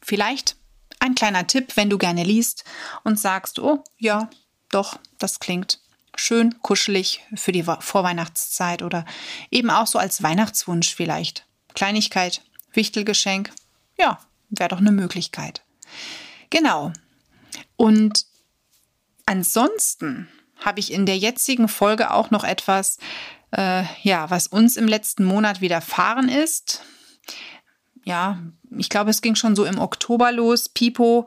vielleicht 0.00 0.56
ein 0.98 1.14
kleiner 1.14 1.46
Tipp, 1.46 1.76
wenn 1.76 1.90
du 1.90 1.98
gerne 1.98 2.24
liest 2.24 2.64
und 3.04 3.18
sagst, 3.18 3.58
oh 3.58 3.82
ja, 3.98 4.30
doch, 4.70 4.98
das 5.18 5.40
klingt 5.40 5.80
schön 6.16 6.60
kuschelig 6.60 7.22
für 7.34 7.52
die 7.52 7.62
Vorweihnachtszeit 7.62 8.82
oder 8.82 9.04
eben 9.50 9.70
auch 9.70 9.86
so 9.86 9.98
als 9.98 10.22
Weihnachtswunsch 10.22 10.94
vielleicht. 10.94 11.46
Kleinigkeit, 11.74 12.42
Wichtelgeschenk, 12.72 13.50
ja, 13.98 14.18
wäre 14.50 14.68
doch 14.68 14.78
eine 14.78 14.92
Möglichkeit. 14.92 15.62
Genau. 16.50 16.92
Und 17.76 18.26
ansonsten 19.26 20.28
habe 20.56 20.80
ich 20.80 20.92
in 20.92 21.06
der 21.06 21.18
jetzigen 21.18 21.68
Folge 21.68 22.12
auch 22.12 22.30
noch 22.30 22.44
etwas, 22.44 22.98
äh, 23.52 23.84
ja, 24.02 24.30
was 24.30 24.46
uns 24.46 24.76
im 24.76 24.86
letzten 24.86 25.24
Monat 25.24 25.60
widerfahren 25.60 26.28
ist. 26.28 26.82
Ja, 28.04 28.40
ich 28.76 28.88
glaube, 28.88 29.10
es 29.10 29.22
ging 29.22 29.34
schon 29.34 29.54
so 29.54 29.64
im 29.64 29.78
Oktober 29.78 30.32
los. 30.32 30.68
Pipo 30.68 31.26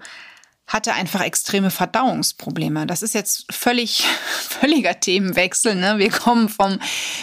hatte 0.75 0.93
einfach 0.93 1.21
extreme 1.21 1.71
Verdauungsprobleme. 1.71 2.85
Das 2.85 3.01
ist 3.01 3.13
jetzt 3.13 3.45
völlig, 3.49 4.03
völliger 4.49 4.99
Themenwechsel. 4.99 5.73
Ne? 5.73 5.99
Wir 5.99 6.09
kommen 6.11 6.49
vom 6.49 6.79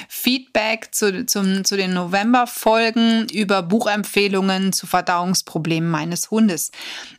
Feedback 0.09 0.89
zu, 0.93 1.27
zum, 1.27 1.63
zu 1.63 1.77
den 1.77 1.93
November-Folgen 1.93 3.29
über 3.29 3.63
Buchempfehlungen 3.63 4.73
zu 4.73 4.87
Verdauungsproblemen 4.87 5.91
meines 5.91 6.31
Hundes. 6.31 6.71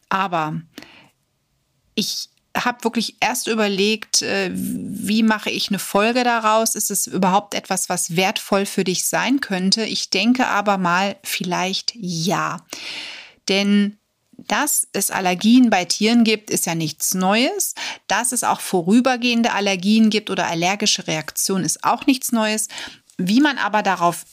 Aber 0.09 0.59
ich 1.93 2.29
habe 2.57 2.83
wirklich 2.83 3.17
erst 3.19 3.47
überlegt, 3.47 4.23
äh, 4.23 4.49
wie 4.55 5.21
mache 5.21 5.51
ich 5.51 5.69
eine 5.69 5.77
Folge 5.77 6.23
daraus? 6.23 6.73
Ist 6.73 6.89
es 6.89 7.05
überhaupt 7.05 7.53
etwas, 7.53 7.89
was 7.89 8.15
wertvoll 8.15 8.65
für 8.65 8.83
dich 8.83 9.05
sein 9.05 9.39
könnte? 9.39 9.85
Ich 9.85 10.09
denke 10.09 10.47
aber 10.47 10.79
mal, 10.79 11.15
vielleicht 11.23 11.93
ja. 11.93 12.65
Denn 13.49 13.99
dass 14.47 14.87
es 14.93 15.11
Allergien 15.11 15.69
bei 15.69 15.85
Tieren 15.85 16.23
gibt, 16.23 16.49
ist 16.49 16.65
ja 16.65 16.75
nichts 16.75 17.13
Neues. 17.13 17.75
Dass 18.07 18.31
es 18.31 18.43
auch 18.43 18.61
vorübergehende 18.61 19.53
Allergien 19.53 20.09
gibt 20.09 20.29
oder 20.29 20.47
allergische 20.47 21.07
Reaktionen, 21.07 21.65
ist 21.65 21.83
auch 21.83 22.05
nichts 22.05 22.31
Neues. 22.31 22.67
Wie 23.17 23.41
man 23.41 23.57
aber 23.57 23.83
darauf 23.83 24.25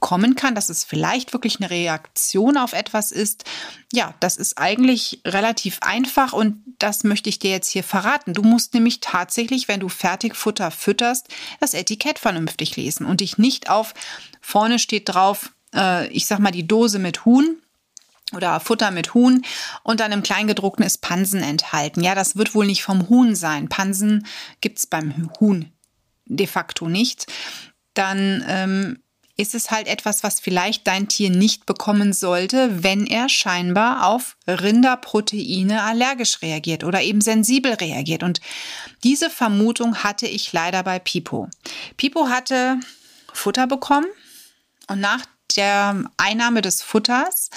kommen 0.00 0.34
kann, 0.34 0.54
dass 0.54 0.70
es 0.70 0.82
vielleicht 0.82 1.32
wirklich 1.32 1.60
eine 1.60 1.70
Reaktion 1.70 2.56
auf 2.56 2.72
etwas 2.72 3.12
ist, 3.12 3.44
ja, 3.92 4.14
das 4.20 4.36
ist 4.36 4.56
eigentlich 4.56 5.20
relativ 5.26 5.78
einfach 5.82 6.32
und 6.32 6.62
das 6.78 7.04
möchte 7.04 7.28
ich 7.28 7.38
dir 7.38 7.50
jetzt 7.50 7.70
hier 7.70 7.84
verraten. 7.84 8.32
Du 8.32 8.42
musst 8.42 8.74
nämlich 8.74 9.00
tatsächlich, 9.00 9.68
wenn 9.68 9.80
du 9.80 9.88
Fertigfutter 9.88 10.70
fütterst, 10.70 11.28
das 11.60 11.74
Etikett 11.74 12.18
vernünftig 12.18 12.76
lesen 12.76 13.04
und 13.04 13.20
dich 13.20 13.36
nicht 13.36 13.68
auf 13.68 13.94
vorne 14.40 14.78
steht 14.78 15.10
drauf, 15.10 15.52
äh, 15.74 16.08
ich 16.08 16.26
sag 16.26 16.38
mal 16.38 16.50
die 16.50 16.66
Dose 16.66 16.98
mit 16.98 17.24
Huhn 17.24 17.58
oder 18.36 18.60
Futter 18.60 18.90
mit 18.90 19.14
Huhn 19.14 19.44
und 19.82 20.00
dann 20.00 20.12
im 20.12 20.22
Kleingedruckten 20.22 20.84
ist 20.84 20.98
Pansen 20.98 21.42
enthalten. 21.42 22.02
Ja, 22.02 22.14
das 22.14 22.36
wird 22.36 22.54
wohl 22.54 22.66
nicht 22.66 22.82
vom 22.82 23.08
Huhn 23.08 23.34
sein. 23.34 23.68
Pansen 23.68 24.26
gibt's 24.60 24.86
beim 24.86 25.30
Huhn 25.40 25.70
de 26.26 26.46
facto 26.46 26.88
nicht. 26.88 27.26
Dann 27.94 28.44
ähm, 28.48 28.98
ist 29.36 29.54
es 29.54 29.70
halt 29.70 29.88
etwas, 29.88 30.22
was 30.22 30.40
vielleicht 30.40 30.86
dein 30.86 31.08
Tier 31.08 31.30
nicht 31.30 31.66
bekommen 31.66 32.12
sollte, 32.12 32.82
wenn 32.84 33.06
er 33.06 33.28
scheinbar 33.28 34.06
auf 34.06 34.36
Rinderproteine 34.46 35.82
allergisch 35.82 36.40
reagiert 36.42 36.84
oder 36.84 37.02
eben 37.02 37.20
sensibel 37.20 37.74
reagiert. 37.74 38.22
Und 38.22 38.40
diese 39.02 39.30
Vermutung 39.30 40.04
hatte 40.04 40.26
ich 40.26 40.52
leider 40.52 40.82
bei 40.84 40.98
Pipo. 40.98 41.48
Pipo 41.96 42.28
hatte 42.28 42.78
Futter 43.32 43.66
bekommen 43.66 44.06
und 44.88 45.00
nach 45.00 45.24
der 45.56 46.04
Einnahme 46.16 46.62
des 46.62 46.82
Futters 46.82 47.50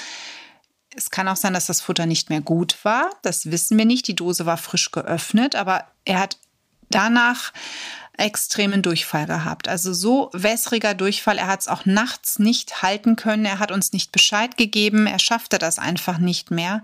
es 0.98 1.12
kann 1.12 1.28
auch 1.28 1.36
sein, 1.36 1.54
dass 1.54 1.68
das 1.68 1.80
Futter 1.80 2.06
nicht 2.06 2.30
mehr 2.30 2.42
gut 2.42 2.78
war. 2.84 3.12
Das 3.22 3.52
wissen 3.52 3.78
wir 3.78 3.86
nicht. 3.86 4.08
Die 4.08 4.16
Dose 4.16 4.46
war 4.46 4.58
frisch 4.58 4.92
geöffnet, 4.92 5.56
aber 5.56 5.86
er 6.06 6.20
hat 6.20 6.38
danach 6.90 7.54
extremen 8.18 8.82
Durchfall 8.82 9.28
gehabt. 9.28 9.68
Also 9.68 9.94
so 9.94 10.32
wässriger 10.34 10.96
Durchfall. 10.96 11.38
Er 11.38 11.48
hat 11.48 11.62
es 11.62 11.68
auch 11.68 11.86
nachts 11.86 12.40
nicht 12.40 12.82
halten 12.82 13.16
können. 13.16 13.46
Er 13.46 13.60
hat 13.60 13.72
uns 13.72 13.94
nicht 13.94 14.12
Bescheid 14.12 14.58
gegeben. 14.58 15.06
Er 15.06 15.20
schaffte 15.20 15.60
das 15.60 15.78
einfach 15.78 16.18
nicht 16.18 16.50
mehr. 16.50 16.84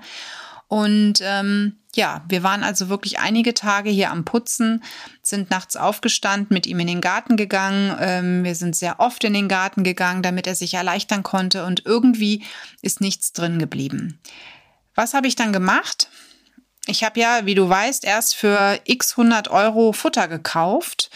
Und 0.67 1.20
ähm, 1.22 1.77
ja, 1.96 2.24
wir 2.27 2.41
waren 2.41 2.63
also 2.63 2.89
wirklich 2.89 3.20
einige 3.20 3.53
Tage 3.53 3.89
hier 3.89 4.10
am 4.10 4.25
Putzen, 4.25 4.84
sind 5.22 5.51
nachts 5.51 5.75
aufgestanden, 5.75 6.53
mit 6.53 6.65
ihm 6.65 6.79
in 6.79 6.88
den 6.88 7.01
Garten 7.01 7.38
gegangen. 7.38 7.96
Ähm, 8.00 8.43
wir 8.43 8.55
sind 8.55 8.75
sehr 8.75 9.00
oft 9.00 9.24
in 9.24 9.34
den 9.34 9.48
Garten 9.48 9.84
gegangen, 9.84 10.24
damit 10.24 10.48
er 10.48 10.55
sich 10.55 10.74
erleichtern 10.74 11.24
konnte. 11.24 11.65
Und 11.65 11.86
irgendwie 11.86 12.43
ist 12.82 13.01
nichts 13.01 13.34
drin 13.34 13.60
geblieben. 13.60 14.20
Was 14.96 15.13
habe 15.13 15.27
ich 15.27 15.36
dann 15.36 15.53
gemacht? 15.53 16.08
Ich 16.86 17.03
habe 17.03 17.20
ja, 17.20 17.46
wie 17.46 17.55
du 17.55 17.70
weißt, 17.70 18.03
erst 18.03 18.36
für 18.36 18.79
x 18.86 19.12
100 19.17 19.50
Euro 19.50 19.93
Futter 19.93 20.27
gekauft. 20.27 21.10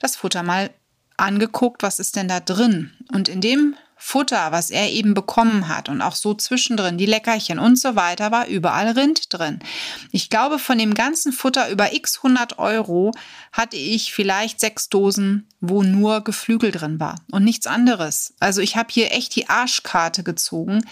Das 0.00 0.16
Futter 0.16 0.42
mal 0.42 0.70
angeguckt, 1.16 1.82
was 1.82 2.00
ist 2.00 2.16
denn 2.16 2.28
da 2.28 2.40
drin? 2.40 2.92
Und 3.12 3.28
in 3.28 3.40
dem 3.40 3.76
Futter, 4.04 4.50
was 4.50 4.70
er 4.70 4.90
eben 4.90 5.14
bekommen 5.14 5.68
hat 5.68 5.88
und 5.88 6.02
auch 6.02 6.16
so 6.16 6.34
zwischendrin, 6.34 6.98
die 6.98 7.06
Leckerchen 7.06 7.60
und 7.60 7.78
so 7.78 7.94
weiter, 7.94 8.32
war 8.32 8.48
überall 8.48 8.88
Rind 8.88 9.32
drin. 9.32 9.60
Ich 10.10 10.28
glaube, 10.28 10.58
von 10.58 10.76
dem 10.76 10.92
ganzen 10.92 11.32
Futter 11.32 11.70
über 11.70 11.94
x 11.94 12.16
100 12.18 12.58
Euro 12.58 13.12
hatte 13.52 13.76
ich 13.76 14.12
vielleicht 14.12 14.58
sechs 14.58 14.88
Dosen, 14.88 15.48
wo 15.60 15.84
nur 15.84 16.24
Geflügel 16.24 16.72
drin 16.72 16.98
war 16.98 17.20
und 17.30 17.44
nichts 17.44 17.68
anderes. 17.68 18.34
Also 18.40 18.60
ich 18.60 18.76
habe 18.76 18.88
hier 18.90 19.12
echt 19.12 19.36
die 19.36 19.48
Arschkarte 19.48 20.24
gezogen, 20.24 20.84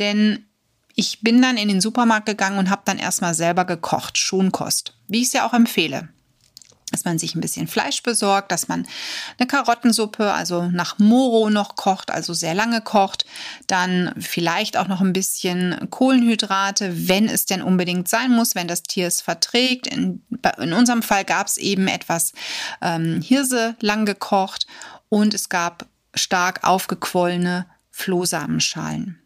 denn 0.00 0.44
ich 0.96 1.20
bin 1.20 1.40
dann 1.40 1.56
in 1.56 1.68
den 1.68 1.80
Supermarkt 1.80 2.26
gegangen 2.26 2.58
und 2.58 2.70
habe 2.70 2.82
dann 2.84 2.98
erstmal 2.98 3.34
selber 3.34 3.64
gekocht, 3.64 4.18
Schonkost, 4.18 4.94
wie 5.06 5.20
ich 5.20 5.28
es 5.28 5.32
ja 5.32 5.46
auch 5.46 5.54
empfehle. 5.54 6.08
Dass 6.90 7.04
man 7.04 7.18
sich 7.18 7.34
ein 7.34 7.40
bisschen 7.40 7.68
Fleisch 7.68 8.02
besorgt, 8.02 8.50
dass 8.50 8.68
man 8.68 8.86
eine 9.38 9.46
Karottensuppe, 9.46 10.32
also 10.32 10.68
nach 10.68 10.98
Moro 10.98 11.50
noch 11.50 11.76
kocht, 11.76 12.10
also 12.10 12.32
sehr 12.32 12.54
lange 12.54 12.80
kocht. 12.80 13.26
Dann 13.66 14.14
vielleicht 14.18 14.76
auch 14.76 14.88
noch 14.88 15.00
ein 15.00 15.12
bisschen 15.12 15.88
Kohlenhydrate, 15.90 17.08
wenn 17.08 17.28
es 17.28 17.46
denn 17.46 17.62
unbedingt 17.62 18.08
sein 18.08 18.30
muss, 18.30 18.54
wenn 18.54 18.68
das 18.68 18.82
Tier 18.82 19.06
es 19.06 19.20
verträgt. 19.20 19.86
In, 19.86 20.22
in 20.58 20.72
unserem 20.72 21.02
Fall 21.02 21.24
gab 21.24 21.46
es 21.46 21.56
eben 21.58 21.88
etwas 21.88 22.32
ähm, 22.80 23.20
Hirse 23.22 23.76
lang 23.80 24.06
gekocht 24.06 24.66
und 25.08 25.34
es 25.34 25.48
gab 25.48 25.86
stark 26.14 26.64
aufgequollene 26.64 27.66
Flohsamenschalen 27.90 29.18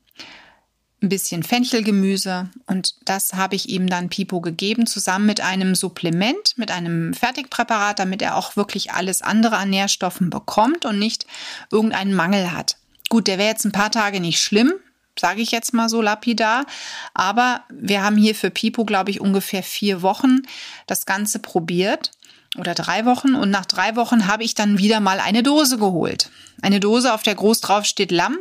ein 1.03 1.09
bisschen 1.09 1.43
Fenchelgemüse 1.43 2.49
und 2.67 2.95
das 3.05 3.35
habe 3.35 3.57
ich 3.57 3.69
ihm 3.69 3.89
dann 3.89 4.09
Pipo 4.09 4.41
gegeben, 4.41 4.87
zusammen 4.87 5.27
mit 5.27 5.41
einem 5.41 5.75
Supplement, 5.75 6.57
mit 6.57 6.71
einem 6.71 7.15
Fertigpräparat, 7.15 7.99
damit 7.99 8.23
er 8.23 8.37
auch 8.37 8.57
wirklich 8.57 8.93
alles 8.93 9.23
andere 9.23 9.57
an 9.57 9.71
Nährstoffen 9.71 10.31
bekommt 10.31 10.85
und 10.85 10.99
nicht 10.99 11.27
irgendeinen 11.71 12.15
Mangel 12.15 12.53
hat. 12.53 12.77
Gut, 13.09 13.27
der 13.27 13.39
wäre 13.39 13.51
jetzt 13.51 13.65
ein 13.65 13.73
paar 13.73 13.91
Tage 13.91 14.21
nicht 14.21 14.41
schlimm, 14.41 14.73
sage 15.19 15.43
ich 15.43 15.51
jetzt 15.51 15.75
mal 15.75 15.89
so 15.89 16.01
lapidar, 16.01 16.67
aber 17.15 17.63
wir 17.71 18.03
haben 18.03 18.17
hier 18.17 18.35
für 18.35 18.51
Pipo, 18.51 18.85
glaube 18.85 19.11
ich, 19.11 19.21
ungefähr 19.21 19.63
vier 19.63 20.03
Wochen 20.03 20.43
das 20.87 21.05
Ganze 21.05 21.39
probiert 21.39 22.13
oder 22.59 22.75
drei 22.75 23.05
Wochen 23.05 23.35
und 23.35 23.51
nach 23.51 23.67
drei 23.67 23.97
Wochen 23.97 24.27
habe 24.27 24.45
ich 24.45 24.55
dann 24.55 24.79
wieder 24.79 25.01
mal 25.01 25.21
eine 25.21 25.43
Dose 25.43 25.79
geholt. 25.79 26.31
Eine 26.61 26.81
Dose, 26.81 27.13
auf 27.13 27.23
der 27.23 27.35
groß 27.35 27.61
drauf 27.61 27.85
steht 27.85 28.11
Lamm. 28.11 28.39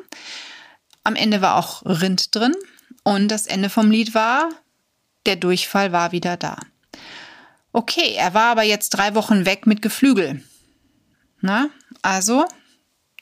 Am 1.03 1.15
Ende 1.15 1.41
war 1.41 1.57
auch 1.57 1.83
Rind 1.85 2.35
drin 2.35 2.55
und 3.03 3.29
das 3.29 3.47
Ende 3.47 3.69
vom 3.69 3.89
Lied 3.89 4.13
war, 4.13 4.49
der 5.25 5.35
Durchfall 5.35 5.91
war 5.91 6.11
wieder 6.11 6.37
da. 6.37 6.57
Okay, 7.73 8.13
er 8.15 8.33
war 8.33 8.51
aber 8.51 8.63
jetzt 8.63 8.89
drei 8.91 9.15
Wochen 9.15 9.45
weg 9.45 9.65
mit 9.65 9.81
Geflügel. 9.81 10.43
Na, 11.39 11.69
also, 12.01 12.45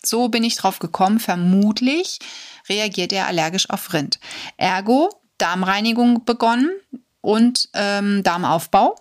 so 0.03 0.29
bin 0.29 0.43
ich 0.43 0.55
drauf 0.55 0.79
gekommen. 0.79 1.19
Vermutlich 1.19 2.19
reagiert 2.67 3.13
er 3.13 3.27
allergisch 3.27 3.69
auf 3.69 3.93
Rind. 3.93 4.19
Ergo, 4.57 5.09
Darmreinigung 5.37 6.25
begonnen 6.25 6.69
und 7.21 7.69
ähm, 7.73 8.23
Darmaufbau. 8.23 8.95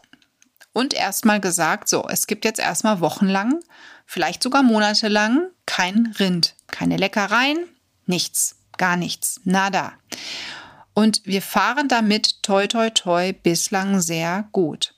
Und 0.72 0.94
erstmal 0.94 1.40
gesagt, 1.40 1.88
so, 1.88 2.06
es 2.08 2.26
gibt 2.26 2.44
jetzt 2.44 2.60
erstmal 2.60 3.00
wochenlang, 3.00 3.58
vielleicht 4.06 4.42
sogar 4.42 4.62
monatelang 4.62 5.48
kein 5.66 6.14
Rind. 6.18 6.54
Keine 6.68 6.96
Leckereien, 6.96 7.58
nichts. 8.06 8.57
Gar 8.78 8.96
nichts. 8.96 9.40
Nada. 9.44 9.92
Und 10.94 11.20
wir 11.24 11.42
fahren 11.42 11.88
damit 11.88 12.42
toi 12.42 12.66
toi 12.66 12.90
toi 12.90 13.32
bislang 13.32 14.00
sehr 14.00 14.48
gut. 14.52 14.94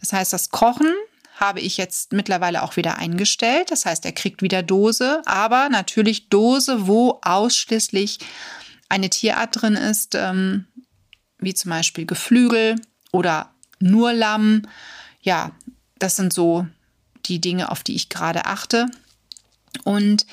Das 0.00 0.12
heißt, 0.12 0.32
das 0.32 0.50
Kochen 0.50 0.92
habe 1.36 1.60
ich 1.60 1.76
jetzt 1.76 2.12
mittlerweile 2.12 2.62
auch 2.62 2.76
wieder 2.76 2.96
eingestellt. 2.96 3.70
Das 3.70 3.84
heißt, 3.84 4.04
er 4.06 4.12
kriegt 4.12 4.42
wieder 4.42 4.62
Dose, 4.62 5.22
aber 5.26 5.68
natürlich 5.68 6.28
Dose, 6.30 6.86
wo 6.86 7.20
ausschließlich 7.22 8.18
eine 8.88 9.10
Tierart 9.10 9.60
drin 9.60 9.74
ist, 9.74 10.14
ähm, 10.14 10.66
wie 11.38 11.54
zum 11.54 11.70
Beispiel 11.70 12.06
Geflügel 12.06 12.76
oder 13.12 13.52
nur 13.78 14.12
Lamm. 14.12 14.62
Ja, 15.20 15.52
das 15.98 16.16
sind 16.16 16.32
so 16.32 16.66
die 17.26 17.40
Dinge, 17.40 17.70
auf 17.70 17.82
die 17.82 17.96
ich 17.96 18.08
gerade 18.08 18.46
achte. 18.46 18.86
Und 19.84 20.26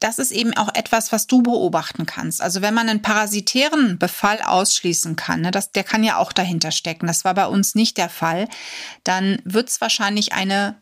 das 0.00 0.18
ist 0.18 0.32
eben 0.32 0.56
auch 0.56 0.74
etwas, 0.74 1.12
was 1.12 1.26
du 1.26 1.42
beobachten 1.42 2.06
kannst. 2.06 2.40
Also 2.40 2.62
wenn 2.62 2.74
man 2.74 2.88
einen 2.88 3.02
parasitären 3.02 3.98
Befall 3.98 4.40
ausschließen 4.42 5.14
kann, 5.14 5.42
ne, 5.42 5.50
das, 5.50 5.72
der 5.72 5.84
kann 5.84 6.02
ja 6.02 6.16
auch 6.16 6.32
dahinter 6.32 6.72
stecken, 6.72 7.06
das 7.06 7.24
war 7.24 7.34
bei 7.34 7.46
uns 7.46 7.74
nicht 7.74 7.98
der 7.98 8.08
Fall, 8.08 8.48
dann 9.04 9.40
wird 9.44 9.68
es 9.68 9.80
wahrscheinlich 9.80 10.32
eine 10.32 10.80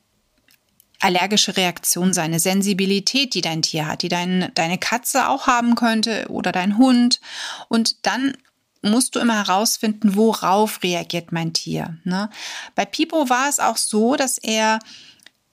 allergische 1.00 1.56
Reaktion 1.56 2.12
sein, 2.12 2.26
eine 2.26 2.40
Sensibilität, 2.40 3.34
die 3.34 3.40
dein 3.40 3.62
Tier 3.62 3.86
hat, 3.86 4.02
die 4.02 4.08
dein, 4.08 4.50
deine 4.54 4.78
Katze 4.78 5.28
auch 5.28 5.46
haben 5.46 5.74
könnte 5.74 6.26
oder 6.28 6.52
dein 6.52 6.78
Hund. 6.78 7.20
Und 7.68 8.06
dann 8.06 8.36
musst 8.82 9.14
du 9.14 9.20
immer 9.20 9.46
herausfinden, 9.46 10.16
worauf 10.16 10.82
reagiert 10.82 11.32
mein 11.32 11.52
Tier. 11.52 11.98
Ne? 12.04 12.30
Bei 12.74 12.84
Pipo 12.84 13.28
war 13.28 13.48
es 13.48 13.58
auch 13.58 13.76
so, 13.76 14.16
dass 14.16 14.38
er 14.38 14.78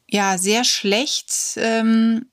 ja 0.07 0.37
sehr 0.37 0.63
schlecht 0.63 1.31
ähm, 1.57 2.27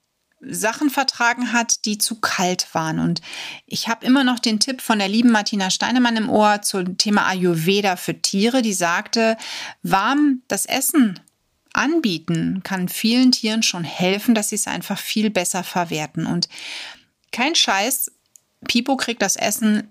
Sachen 0.44 0.90
vertragen 0.90 1.52
hat, 1.52 1.84
die 1.84 1.98
zu 1.98 2.20
kalt 2.20 2.74
waren. 2.74 2.98
Und 2.98 3.20
ich 3.66 3.88
habe 3.88 4.04
immer 4.04 4.24
noch 4.24 4.38
den 4.38 4.60
Tipp 4.60 4.80
von 4.80 4.98
der 4.98 5.08
lieben 5.08 5.30
Martina 5.30 5.70
Steinemann 5.70 6.16
im 6.16 6.28
Ohr 6.28 6.62
zum 6.62 6.98
Thema 6.98 7.26
Ayurveda 7.26 7.96
für 7.96 8.20
Tiere, 8.20 8.62
die 8.62 8.72
sagte, 8.72 9.36
warm 9.82 10.42
das 10.48 10.66
Essen 10.66 11.20
anbieten 11.74 12.60
kann 12.62 12.88
vielen 12.88 13.32
Tieren 13.32 13.62
schon 13.62 13.84
helfen, 13.84 14.34
dass 14.34 14.50
sie 14.50 14.56
es 14.56 14.66
einfach 14.66 14.98
viel 14.98 15.30
besser 15.30 15.64
verwerten. 15.64 16.26
Und 16.26 16.48
kein 17.30 17.54
Scheiß, 17.54 18.12
Pipo 18.66 18.96
kriegt 18.96 19.22
das 19.22 19.36
Essen 19.36 19.88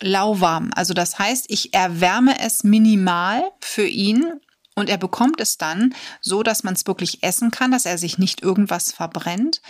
lauwarm. 0.00 0.70
Also 0.74 0.94
das 0.94 1.18
heißt, 1.18 1.46
ich 1.48 1.72
erwärme 1.72 2.38
es 2.40 2.64
minimal 2.64 3.42
für 3.60 3.86
ihn 3.86 4.40
und 4.74 4.88
er 4.88 4.98
bekommt 4.98 5.40
es 5.40 5.58
dann 5.58 5.94
so, 6.20 6.42
dass 6.42 6.62
man 6.62 6.74
es 6.74 6.86
wirklich 6.86 7.22
essen 7.22 7.50
kann, 7.50 7.70
dass 7.70 7.86
er 7.86 7.98
sich 7.98 8.18
nicht 8.18 8.42
irgendwas 8.42 8.92
verbrennt. 8.92 9.60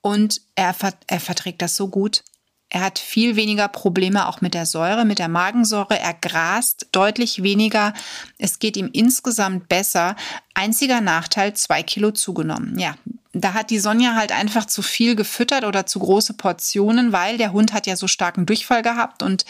Und 0.00 0.42
er, 0.54 0.74
er 1.06 1.20
verträgt 1.20 1.62
das 1.62 1.76
so 1.76 1.88
gut. 1.88 2.22
Er 2.70 2.82
hat 2.82 2.98
viel 2.98 3.36
weniger 3.36 3.68
Probleme 3.68 4.28
auch 4.28 4.40
mit 4.40 4.52
der 4.52 4.66
Säure, 4.66 5.04
mit 5.04 5.18
der 5.18 5.28
Magensäure. 5.28 5.98
Er 5.98 6.12
grast 6.12 6.86
deutlich 6.92 7.42
weniger. 7.42 7.94
Es 8.36 8.58
geht 8.58 8.76
ihm 8.76 8.90
insgesamt 8.92 9.68
besser. 9.68 10.16
Einziger 10.52 11.00
Nachteil, 11.00 11.54
zwei 11.54 11.82
Kilo 11.82 12.10
zugenommen. 12.10 12.78
Ja, 12.78 12.94
da 13.32 13.54
hat 13.54 13.70
die 13.70 13.78
Sonja 13.78 14.14
halt 14.14 14.32
einfach 14.32 14.66
zu 14.66 14.82
viel 14.82 15.14
gefüttert 15.14 15.64
oder 15.64 15.86
zu 15.86 15.98
große 15.98 16.34
Portionen, 16.34 17.12
weil 17.12 17.38
der 17.38 17.52
Hund 17.52 17.72
hat 17.72 17.86
ja 17.86 17.96
so 17.96 18.06
starken 18.06 18.46
Durchfall 18.46 18.82
gehabt 18.82 19.22
und 19.22 19.44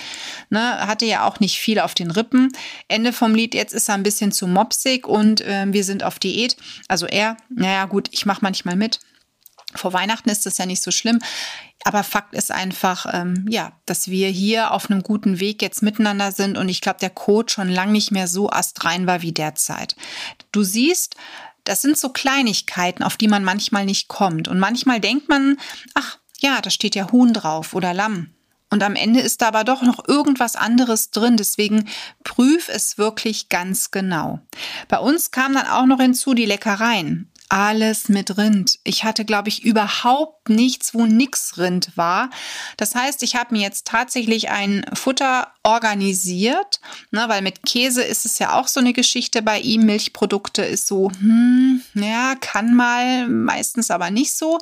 ne, 0.50 0.86
hatte 0.86 1.06
ja 1.06 1.24
auch 1.24 1.40
nicht 1.40 1.58
viel 1.58 1.80
auf 1.80 1.94
den 1.94 2.10
Rippen. 2.10 2.52
Ende 2.88 3.12
vom 3.12 3.34
Lied, 3.34 3.54
jetzt 3.54 3.74
ist 3.74 3.88
er 3.88 3.94
ein 3.94 4.02
bisschen 4.02 4.32
zu 4.32 4.46
mopsig 4.46 5.06
und 5.06 5.40
äh, 5.40 5.66
wir 5.68 5.84
sind 5.84 6.04
auf 6.04 6.18
Diät. 6.18 6.56
Also 6.86 7.06
er, 7.06 7.36
naja 7.48 7.86
gut, 7.86 8.08
ich 8.12 8.26
mache 8.26 8.40
manchmal 8.42 8.76
mit. 8.76 9.00
Vor 9.74 9.92
Weihnachten 9.92 10.30
ist 10.30 10.46
das 10.46 10.58
ja 10.58 10.66
nicht 10.66 10.82
so 10.82 10.90
schlimm. 10.90 11.18
Aber 11.84 12.02
Fakt 12.02 12.34
ist 12.34 12.50
einfach, 12.50 13.06
ähm, 13.12 13.46
ja, 13.48 13.72
dass 13.86 14.08
wir 14.08 14.28
hier 14.28 14.72
auf 14.72 14.90
einem 14.90 15.02
guten 15.02 15.40
Weg 15.40 15.62
jetzt 15.62 15.82
miteinander 15.82 16.32
sind 16.32 16.56
und 16.56 16.68
ich 16.68 16.80
glaube, 16.80 16.98
der 17.00 17.10
Code 17.10 17.52
schon 17.52 17.68
lang 17.68 17.92
nicht 17.92 18.10
mehr 18.10 18.28
so 18.28 18.50
astrein 18.50 19.06
war 19.06 19.22
wie 19.22 19.32
derzeit. 19.32 19.94
Du 20.50 20.62
siehst, 20.64 21.16
das 21.64 21.82
sind 21.82 21.98
so 21.98 22.08
Kleinigkeiten, 22.08 23.02
auf 23.02 23.16
die 23.16 23.28
man 23.28 23.44
manchmal 23.44 23.84
nicht 23.84 24.08
kommt. 24.08 24.48
Und 24.48 24.58
manchmal 24.58 25.00
denkt 25.00 25.28
man, 25.28 25.58
ach 25.94 26.18
ja, 26.40 26.60
da 26.60 26.70
steht 26.70 26.94
ja 26.94 27.12
Huhn 27.12 27.32
drauf 27.32 27.74
oder 27.74 27.92
Lamm. 27.92 28.30
Und 28.70 28.82
am 28.82 28.96
Ende 28.96 29.20
ist 29.20 29.40
da 29.40 29.48
aber 29.48 29.64
doch 29.64 29.82
noch 29.82 30.06
irgendwas 30.08 30.56
anderes 30.56 31.10
drin. 31.10 31.36
Deswegen 31.36 31.88
prüf 32.24 32.68
es 32.68 32.98
wirklich 32.98 33.48
ganz 33.48 33.90
genau. 33.90 34.40
Bei 34.88 34.98
uns 34.98 35.30
kam 35.30 35.54
dann 35.54 35.66
auch 35.66 35.86
noch 35.86 36.00
hinzu 36.00 36.34
die 36.34 36.44
Leckereien 36.44 37.30
alles 37.48 38.08
mit 38.08 38.36
Rind. 38.36 38.78
Ich 38.84 39.04
hatte, 39.04 39.24
glaube 39.24 39.48
ich, 39.48 39.64
überhaupt 39.64 40.48
nichts, 40.48 40.94
wo 40.94 41.06
nix 41.06 41.58
Rind 41.58 41.96
war. 41.96 42.30
Das 42.76 42.94
heißt, 42.94 43.22
ich 43.22 43.36
habe 43.36 43.54
mir 43.54 43.62
jetzt 43.62 43.86
tatsächlich 43.86 44.50
ein 44.50 44.84
Futter 44.94 45.48
organisiert, 45.62 46.80
ne, 47.10 47.24
weil 47.28 47.42
mit 47.42 47.64
Käse 47.64 48.02
ist 48.02 48.24
es 48.24 48.38
ja 48.38 48.52
auch 48.52 48.68
so 48.68 48.80
eine 48.80 48.92
Geschichte 48.92 49.42
bei 49.42 49.60
ihm. 49.60 49.86
Milchprodukte 49.86 50.62
ist 50.62 50.86
so, 50.86 51.10
hm, 51.10 51.82
ja, 51.94 52.34
kann 52.40 52.74
mal, 52.74 53.28
meistens 53.28 53.90
aber 53.90 54.10
nicht 54.10 54.34
so. 54.34 54.58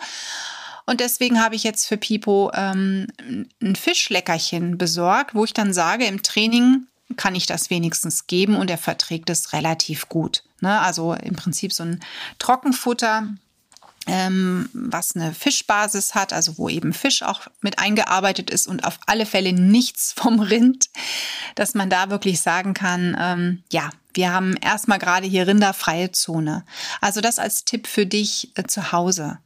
Und 0.87 1.01
deswegen 1.01 1.43
habe 1.43 1.57
ich 1.57 1.65
jetzt 1.65 1.87
für 1.87 1.97
Pipo 1.97 2.53
ähm, 2.55 3.09
ein 3.61 3.75
Fischleckerchen 3.75 4.79
besorgt, 4.79 5.35
wo 5.35 5.45
ich 5.45 5.53
dann 5.53 5.73
sage, 5.73 6.07
im 6.07 6.23
Training 6.23 6.87
kann 7.17 7.35
ich 7.35 7.47
das 7.47 7.71
wenigstens 7.71 8.27
geben 8.27 8.57
und 8.57 8.71
er 8.71 8.79
verträgt 8.79 9.31
es 9.31 9.53
relativ 9.53 10.09
gut. 10.09 10.43
Ne? 10.61 10.81
Also 10.81 11.15
im 11.15 11.37
Prinzip 11.37 11.73
so 11.73 11.85
ein 11.85 12.01
Trockenfutter, 12.39 13.29
ähm, 14.09 14.69
was 14.73 15.17
eine 15.17 15.33
Fischbasis 15.33 16.15
hat, 16.15 16.33
also 16.33 16.59
wo 16.59 16.69
eben 16.69 16.93
Fisch 16.93 17.23
auch 17.23 17.43
mit 17.61 17.79
eingearbeitet 17.79 18.51
ist 18.51 18.67
und 18.67 18.85
auf 18.85 18.99
alle 19.07 19.27
Fälle 19.27 19.53
nichts 19.53 20.13
vom 20.17 20.41
Rind, 20.41 20.91
dass 21.55 21.75
man 21.75 21.91
da 21.91 22.11
wirklich 22.11 22.41
sagen 22.41 22.75
kann, 22.75 23.17
ähm, 23.19 23.63
ja, 23.73 23.91
wir 24.15 24.33
haben 24.33 24.57
erstmal 24.57 24.99
gerade 24.99 25.27
hier 25.27 25.47
rinderfreie 25.47 26.11
Zone. 26.11 26.65
Also 27.01 27.21
das 27.21 27.39
als 27.39 27.65
Tipp 27.65 27.87
für 27.87 28.07
dich 28.07 28.53
äh, 28.57 28.65
zu 28.65 28.93
Hause. 28.93 29.39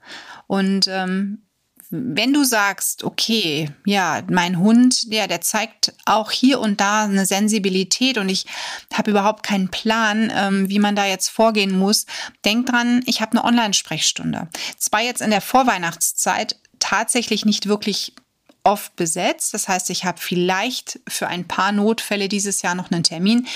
Und 0.46 0.86
ähm, 0.88 1.42
wenn 1.90 2.32
du 2.32 2.44
sagst, 2.44 3.02
okay, 3.02 3.70
ja, 3.84 4.22
mein 4.30 4.58
Hund, 4.58 5.04
ja, 5.10 5.26
der 5.26 5.40
zeigt 5.40 5.92
auch 6.06 6.30
hier 6.30 6.60
und 6.60 6.80
da 6.80 7.04
eine 7.04 7.26
Sensibilität 7.26 8.16
und 8.16 8.28
ich 8.28 8.46
habe 8.94 9.10
überhaupt 9.10 9.42
keinen 9.42 9.68
Plan, 9.68 10.32
ähm, 10.34 10.68
wie 10.68 10.78
man 10.78 10.94
da 10.94 11.04
jetzt 11.04 11.28
vorgehen 11.28 11.76
muss, 11.76 12.06
denk 12.44 12.66
dran, 12.66 13.02
ich 13.06 13.20
habe 13.20 13.32
eine 13.32 13.44
Online-Sprechstunde. 13.44 14.48
Zwar 14.78 15.00
jetzt 15.00 15.20
in 15.20 15.30
der 15.30 15.40
Vorweihnachtszeit 15.40 16.56
tatsächlich 16.78 17.44
nicht 17.44 17.66
wirklich 17.66 18.14
oft 18.62 18.94
besetzt. 18.94 19.52
Das 19.54 19.68
heißt, 19.68 19.90
ich 19.90 20.04
habe 20.04 20.18
vielleicht 20.20 21.00
für 21.08 21.26
ein 21.26 21.46
paar 21.48 21.72
Notfälle 21.72 22.28
dieses 22.28 22.62
Jahr 22.62 22.74
noch 22.74 22.90
einen 22.90 23.02
Termin. 23.02 23.46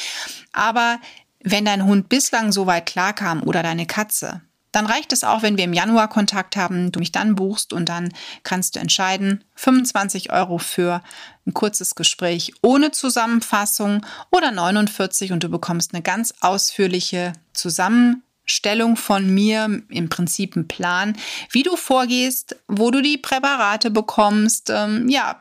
Aber 0.52 0.98
wenn 1.42 1.64
dein 1.64 1.84
Hund 1.84 2.08
bislang 2.08 2.52
so 2.52 2.66
weit 2.66 2.86
klarkam 2.86 3.42
oder 3.42 3.62
deine 3.62 3.86
Katze, 3.86 4.40
dann 4.74 4.86
reicht 4.86 5.12
es 5.12 5.22
auch, 5.22 5.42
wenn 5.42 5.56
wir 5.56 5.64
im 5.64 5.72
Januar 5.72 6.08
Kontakt 6.08 6.56
haben, 6.56 6.90
du 6.90 6.98
mich 6.98 7.12
dann 7.12 7.36
buchst 7.36 7.72
und 7.72 7.88
dann 7.88 8.12
kannst 8.42 8.74
du 8.74 8.80
entscheiden, 8.80 9.44
25 9.54 10.32
Euro 10.32 10.58
für 10.58 11.00
ein 11.46 11.54
kurzes 11.54 11.94
Gespräch 11.94 12.52
ohne 12.60 12.90
Zusammenfassung 12.90 14.04
oder 14.32 14.50
49 14.50 15.30
und 15.30 15.44
du 15.44 15.48
bekommst 15.48 15.94
eine 15.94 16.02
ganz 16.02 16.34
ausführliche 16.40 17.34
Zusammenstellung 17.52 18.96
von 18.96 19.32
mir, 19.32 19.80
im 19.88 20.08
Prinzip 20.08 20.56
ein 20.56 20.66
Plan, 20.66 21.16
wie 21.52 21.62
du 21.62 21.76
vorgehst, 21.76 22.56
wo 22.66 22.90
du 22.90 23.00
die 23.00 23.18
Präparate 23.18 23.92
bekommst, 23.92 24.70
ähm, 24.70 25.08
ja, 25.08 25.40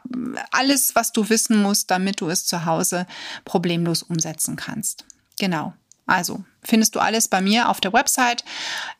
alles, 0.51 0.93
was 0.93 1.11
du 1.11 1.29
wissen 1.29 1.59
musst, 1.59 1.89
damit 1.89 2.21
du 2.21 2.29
es 2.29 2.45
zu 2.45 2.65
Hause 2.65 3.07
problemlos 3.45 4.03
umsetzen 4.03 4.57
kannst. 4.57 5.05
Genau. 5.39 5.73
Also 6.05 6.43
findest 6.63 6.95
du 6.95 6.99
alles 6.99 7.27
bei 7.27 7.41
mir 7.41 7.69
auf 7.69 7.79
der 7.79 7.93
Website 7.93 8.43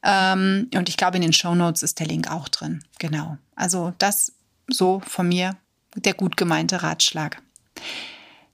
ähm, 0.03 0.69
und 0.73 0.89
ich 0.89 0.97
glaube 0.97 1.17
in 1.17 1.21
den 1.21 1.33
Show 1.33 1.55
Notes 1.55 1.83
ist 1.83 1.99
der 1.99 2.07
Link 2.07 2.31
auch 2.31 2.47
drin. 2.47 2.83
Genau. 2.99 3.37
Also 3.55 3.93
das 3.97 4.31
so 4.67 5.01
von 5.05 5.27
mir 5.27 5.57
der 5.95 6.13
gut 6.13 6.37
gemeinte 6.37 6.81
Ratschlag. 6.81 7.41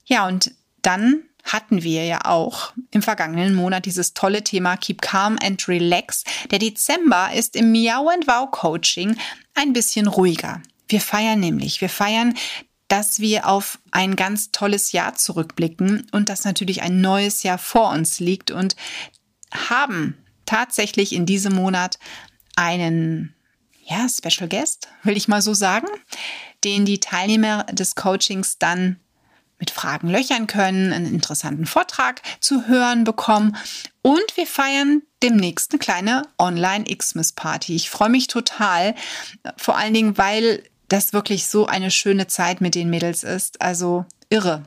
Ja 0.04 0.26
und 0.26 0.52
dann 0.82 1.22
hatten 1.44 1.82
wir 1.82 2.04
ja 2.04 2.24
auch 2.24 2.72
im 2.90 3.02
vergangenen 3.02 3.54
Monat 3.54 3.86
dieses 3.86 4.14
tolle 4.14 4.44
Thema 4.44 4.76
Keep 4.76 5.00
Calm 5.00 5.38
and 5.42 5.66
Relax. 5.68 6.24
Der 6.50 6.58
Dezember 6.58 7.30
ist 7.32 7.56
im 7.56 7.72
Miau 7.72 8.08
and 8.08 8.26
Wow 8.26 8.50
Coaching 8.50 9.16
ein 9.54 9.72
bisschen 9.72 10.06
ruhiger. 10.06 10.60
Wir 10.88 11.00
feiern 11.00 11.40
nämlich, 11.40 11.80
wir 11.80 11.88
feiern 11.88 12.34
dass 12.90 13.20
wir 13.20 13.46
auf 13.46 13.78
ein 13.92 14.16
ganz 14.16 14.50
tolles 14.50 14.90
Jahr 14.90 15.14
zurückblicken 15.14 16.08
und 16.10 16.28
dass 16.28 16.44
natürlich 16.44 16.82
ein 16.82 17.00
neues 17.00 17.44
Jahr 17.44 17.56
vor 17.56 17.90
uns 17.90 18.18
liegt 18.18 18.50
und 18.50 18.74
haben 19.52 20.18
tatsächlich 20.44 21.12
in 21.12 21.24
diesem 21.24 21.54
Monat 21.54 22.00
einen 22.56 23.32
ja, 23.84 24.08
Special 24.08 24.48
Guest, 24.48 24.88
will 25.04 25.16
ich 25.16 25.28
mal 25.28 25.40
so 25.40 25.54
sagen, 25.54 25.86
den 26.64 26.84
die 26.84 26.98
Teilnehmer 26.98 27.62
des 27.64 27.94
Coachings 27.94 28.58
dann 28.58 28.98
mit 29.60 29.70
Fragen 29.70 30.08
löchern 30.08 30.48
können, 30.48 30.92
einen 30.92 31.14
interessanten 31.14 31.66
Vortrag 31.66 32.22
zu 32.40 32.66
hören 32.66 33.04
bekommen 33.04 33.56
und 34.02 34.36
wir 34.36 34.48
feiern 34.48 35.02
demnächst 35.22 35.70
eine 35.70 35.78
kleine 35.78 36.22
Online-Xmas-Party. 36.38 37.76
Ich 37.76 37.88
freue 37.88 38.08
mich 38.08 38.26
total, 38.26 38.96
vor 39.56 39.76
allen 39.76 39.94
Dingen, 39.94 40.18
weil 40.18 40.64
das 40.90 41.12
wirklich 41.12 41.46
so 41.46 41.66
eine 41.66 41.90
schöne 41.90 42.26
Zeit 42.26 42.60
mit 42.60 42.74
den 42.74 42.90
Mädels 42.90 43.24
ist. 43.24 43.62
Also 43.62 44.04
irre. 44.28 44.64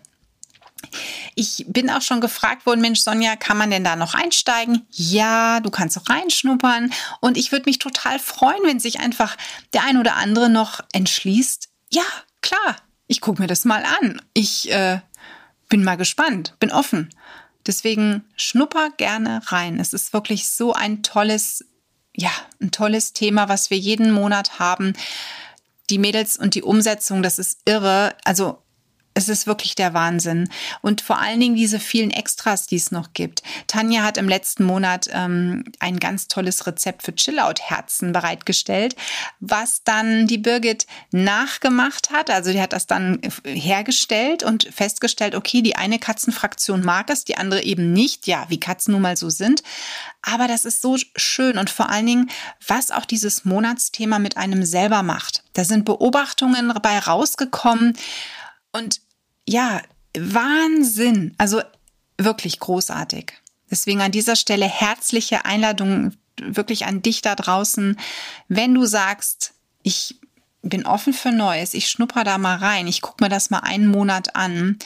Ich 1.35 1.65
bin 1.67 1.89
auch 1.89 2.01
schon 2.01 2.21
gefragt 2.21 2.65
worden, 2.65 2.81
Mensch, 2.81 2.99
Sonja, 2.99 3.35
kann 3.35 3.57
man 3.57 3.71
denn 3.71 3.83
da 3.83 3.95
noch 3.95 4.13
einsteigen? 4.13 4.85
Ja, 4.91 5.59
du 5.59 5.69
kannst 5.69 5.97
auch 5.97 6.09
reinschnuppern. 6.09 6.91
Und 7.21 7.37
ich 7.37 7.51
würde 7.51 7.65
mich 7.65 7.79
total 7.79 8.19
freuen, 8.19 8.61
wenn 8.63 8.79
sich 8.79 8.99
einfach 8.99 9.37
der 9.73 9.83
ein 9.83 9.97
oder 9.97 10.15
andere 10.15 10.49
noch 10.49 10.81
entschließt. 10.91 11.69
Ja, 11.89 12.03
klar, 12.41 12.75
ich 13.07 13.21
gucke 13.21 13.41
mir 13.41 13.47
das 13.47 13.65
mal 13.65 13.83
an. 14.01 14.21
Ich 14.33 14.71
äh, 14.71 14.99
bin 15.69 15.83
mal 15.83 15.97
gespannt, 15.97 16.55
bin 16.59 16.71
offen. 16.71 17.09
Deswegen 17.65 18.25
schnupper 18.35 18.89
gerne 18.97 19.41
rein. 19.45 19.79
Es 19.79 19.93
ist 19.93 20.13
wirklich 20.13 20.49
so 20.49 20.73
ein 20.73 21.01
tolles, 21.01 21.65
ja, 22.15 22.31
ein 22.61 22.71
tolles 22.71 23.13
Thema, 23.13 23.47
was 23.47 23.69
wir 23.69 23.77
jeden 23.77 24.11
Monat 24.11 24.59
haben. 24.59 24.93
Die 25.93 25.99
Mädels 25.99 26.37
und 26.37 26.55
die 26.55 26.63
Umsetzung, 26.63 27.21
das 27.21 27.37
ist 27.37 27.59
irre. 27.65 28.15
Also 28.23 28.62
es 29.13 29.29
ist 29.29 29.47
wirklich 29.47 29.75
der 29.75 29.93
Wahnsinn. 29.93 30.49
Und 30.81 31.01
vor 31.01 31.19
allen 31.19 31.39
Dingen 31.39 31.55
diese 31.55 31.79
vielen 31.79 32.11
Extras, 32.11 32.65
die 32.65 32.77
es 32.77 32.91
noch 32.91 33.13
gibt. 33.13 33.43
Tanja 33.67 34.03
hat 34.03 34.17
im 34.17 34.27
letzten 34.27 34.63
Monat 34.63 35.07
ähm, 35.11 35.63
ein 35.79 35.99
ganz 35.99 36.27
tolles 36.27 36.65
Rezept 36.65 37.03
für 37.03 37.15
Chillout-Herzen 37.15 38.11
bereitgestellt, 38.11 38.95
was 39.39 39.83
dann 39.83 40.27
die 40.27 40.37
Birgit 40.37 40.87
nachgemacht 41.11 42.09
hat. 42.09 42.29
Also 42.29 42.51
die 42.51 42.61
hat 42.61 42.73
das 42.73 42.87
dann 42.87 43.19
hergestellt 43.45 44.43
und 44.43 44.67
festgestellt, 44.71 45.35
okay, 45.35 45.61
die 45.61 45.75
eine 45.75 45.99
Katzenfraktion 45.99 46.83
mag 46.83 47.09
es, 47.09 47.25
die 47.25 47.37
andere 47.37 47.63
eben 47.63 47.93
nicht. 47.93 48.27
Ja, 48.27 48.45
wie 48.49 48.59
Katzen 48.59 48.93
nun 48.93 49.01
mal 49.01 49.17
so 49.17 49.29
sind. 49.29 49.63
Aber 50.21 50.47
das 50.47 50.65
ist 50.65 50.81
so 50.81 50.97
schön 51.15 51.57
und 51.57 51.69
vor 51.69 51.89
allen 51.89 52.05
Dingen, 52.05 52.29
was 52.65 52.91
auch 52.91 53.05
dieses 53.05 53.45
Monatsthema 53.45 54.19
mit 54.19 54.37
einem 54.37 54.63
selber 54.63 55.03
macht. 55.03 55.43
Da 55.53 55.65
sind 55.65 55.85
Beobachtungen 55.85 56.69
dabei 56.69 56.97
rausgekommen, 56.99 57.97
und 58.75 59.01
ja, 59.47 59.81
Wahnsinn. 60.17 61.33
Also 61.37 61.61
wirklich 62.17 62.59
großartig. 62.59 63.33
Deswegen 63.69 64.01
an 64.01 64.11
dieser 64.11 64.35
Stelle 64.35 64.67
herzliche 64.67 65.45
Einladung 65.45 66.13
wirklich 66.39 66.85
an 66.85 67.01
dich 67.01 67.21
da 67.21 67.35
draußen. 67.35 67.99
Wenn 68.47 68.73
du 68.73 68.85
sagst, 68.85 69.53
ich 69.81 70.15
bin 70.61 70.85
offen 70.85 71.13
für 71.13 71.31
Neues, 71.31 71.73
ich 71.73 71.89
schnupper 71.89 72.23
da 72.23 72.37
mal 72.37 72.57
rein, 72.57 72.87
ich 72.87 73.01
gucke 73.01 73.23
mir 73.23 73.29
das 73.29 73.49
mal 73.49 73.59
einen 73.59 73.87
Monat 73.87 74.35
an, 74.35 74.77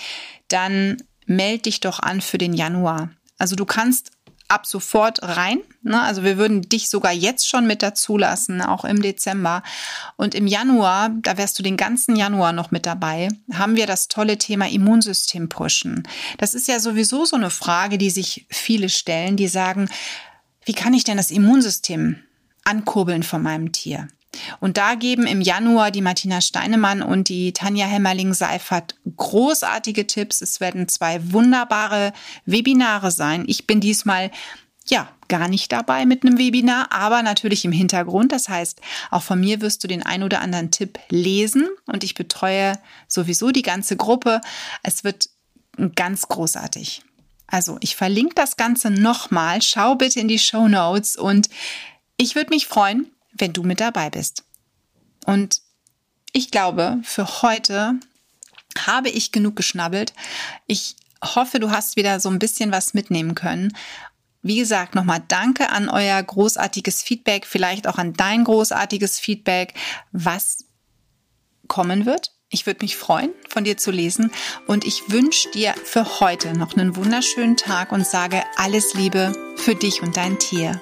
dann 0.48 0.98
melde 1.26 1.64
dich 1.64 1.80
doch 1.80 2.00
an 2.00 2.22
für 2.22 2.38
den 2.38 2.54
Januar. 2.54 3.10
Also 3.38 3.56
du 3.56 3.66
kannst 3.66 4.12
ab 4.48 4.66
sofort 4.66 5.22
rein. 5.22 5.60
Ne? 5.82 6.02
Also 6.02 6.24
wir 6.24 6.38
würden 6.38 6.62
dich 6.62 6.90
sogar 6.90 7.12
jetzt 7.12 7.48
schon 7.48 7.68
mit 7.68 7.84
dazu 7.84 8.18
lassen, 8.18 8.62
auch 8.62 8.86
im 8.86 9.02
Dezember. 9.02 9.64
Und 10.16 10.36
im 10.36 10.48
Januar, 10.48 11.10
da 11.22 11.38
wärst 11.38 11.60
du 11.60 11.64
den 11.64 11.78
ganzen 11.78 12.16
Januar 12.16 12.54
noch 12.54 12.72
mit 12.72 12.86
dabei, 12.86 13.30
haben 13.54 13.76
wir 13.76 13.88
das 13.88 14.08
tolle 14.08 14.38
Thema 14.38 14.68
Immunsystem 14.70 15.50
pushen. 15.50 16.08
Das 16.38 16.54
ist 16.54 16.68
ja 16.68 16.80
sowieso 16.80 17.26
so 17.26 17.36
eine 17.36 17.50
Frage, 17.50 17.98
die 17.98 18.10
sich 18.10 18.46
viele 18.50 18.90
stellen, 18.90 19.38
die 19.38 19.48
sagen, 19.48 19.90
wie 20.66 20.74
kann 20.74 20.94
ich 20.94 21.04
denn 21.04 21.18
das 21.18 21.32
Immunsystem 21.32 22.18
ankurbeln 22.64 23.24
von 23.24 23.42
meinem 23.42 23.72
Tier? 23.72 24.08
Und 24.60 24.78
da 24.78 24.96
geben 24.96 25.28
im 25.28 25.42
Januar 25.42 25.92
die 25.92 26.02
Martina 26.02 26.42
Steinemann 26.42 27.02
und 27.02 27.30
die 27.30 27.54
Tanja 27.54 27.86
Hemmerling-Seifert 27.86 28.96
großartige 29.16 30.08
Tipps. 30.08 30.42
Es 30.42 30.60
werden 30.60 30.88
zwei 30.88 31.32
wunderbare 31.32 32.14
Webinare 32.46 33.12
sein. 33.12 33.46
Ich 33.48 33.68
bin 33.68 33.80
diesmal 33.80 34.32
ja, 34.90 35.10
gar 35.28 35.48
nicht 35.48 35.72
dabei 35.72 36.06
mit 36.06 36.24
einem 36.24 36.38
Webinar, 36.38 36.92
aber 36.92 37.22
natürlich 37.22 37.66
im 37.66 37.72
Hintergrund. 37.72 38.32
Das 38.32 38.50
heißt, 38.50 38.80
auch 39.12 39.24
von 39.24 39.40
mir 39.40 39.62
wirst 39.62 39.84
du 39.84 39.88
den 39.88 40.04
ein 40.04 40.24
oder 40.24 40.42
anderen 40.42 40.72
Tipp 40.72 41.00
lesen 41.10 41.68
und 41.86 42.04
ich 42.04 42.16
betreue 42.16 42.74
sowieso 43.08 43.52
die 43.52 43.62
ganze 43.62 43.98
Gruppe. 43.98 44.42
Es 44.84 45.04
wird 45.04 45.30
ganz 45.96 46.28
großartig. 46.28 47.02
Also, 47.48 47.78
ich 47.80 47.96
verlinke 47.96 48.36
das 48.36 48.58
Ganze 48.58 48.90
nochmal. 48.90 49.62
Schau 49.62 49.96
bitte 49.96 50.20
in 50.20 50.28
die 50.28 50.40
Show 50.40 50.68
Notes 50.68 51.16
und 51.16 51.50
ich 52.18 52.36
würde 52.36 52.50
mich 52.50 52.68
freuen, 52.68 53.08
wenn 53.38 53.54
du 53.54 53.64
mit 53.64 53.80
dabei 53.80 54.10
bist. 54.10 54.44
Und 55.26 55.62
ich 56.32 56.52
glaube, 56.52 57.00
für 57.04 57.42
heute 57.42 58.00
habe 58.86 59.10
ich 59.10 59.32
genug 59.32 59.56
geschnabbelt. 59.56 60.14
Ich 60.68 60.96
hoffe, 61.24 61.60
du 61.60 61.72
hast 61.72 61.96
wieder 61.96 62.20
so 62.20 62.30
ein 62.30 62.40
bisschen 62.40 62.72
was 62.72 62.94
mitnehmen 62.94 63.36
können. 63.36 63.76
Wie 64.44 64.58
gesagt, 64.58 64.96
nochmal 64.96 65.24
danke 65.28 65.70
an 65.70 65.90
euer 65.90 66.22
großartiges 66.22 67.02
Feedback, 67.02 67.46
vielleicht 67.46 67.88
auch 67.88 67.98
an 67.98 68.14
dein 68.14 68.44
großartiges 68.44 69.20
Feedback, 69.20 69.74
was 70.12 70.66
kommen 71.68 72.06
wird. 72.06 72.32
Ich 72.50 72.66
würde 72.66 72.84
mich 72.84 72.96
freuen, 72.96 73.32
von 73.50 73.66
dir 73.66 73.76
zu 73.76 73.92
lesen 73.92 74.32
und 74.68 74.86
ich 74.86 75.10
wünsche 75.10 75.52
dir 75.52 75.74
für 75.84 76.22
heute 76.22 76.54
noch 76.54 76.78
einen 76.78 76.96
wunderschönen 76.96 77.58
Tag 77.58 77.92
und 77.92 78.08
sage 78.08 78.42
alles 78.56 78.94
Liebe 78.94 79.34
für 79.58 79.76
dich 79.76 80.02
und 80.02 80.16
dein 80.16 80.40
Tier. 80.40 80.82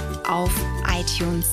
auf 0.27 0.51
iTunes 0.87 1.51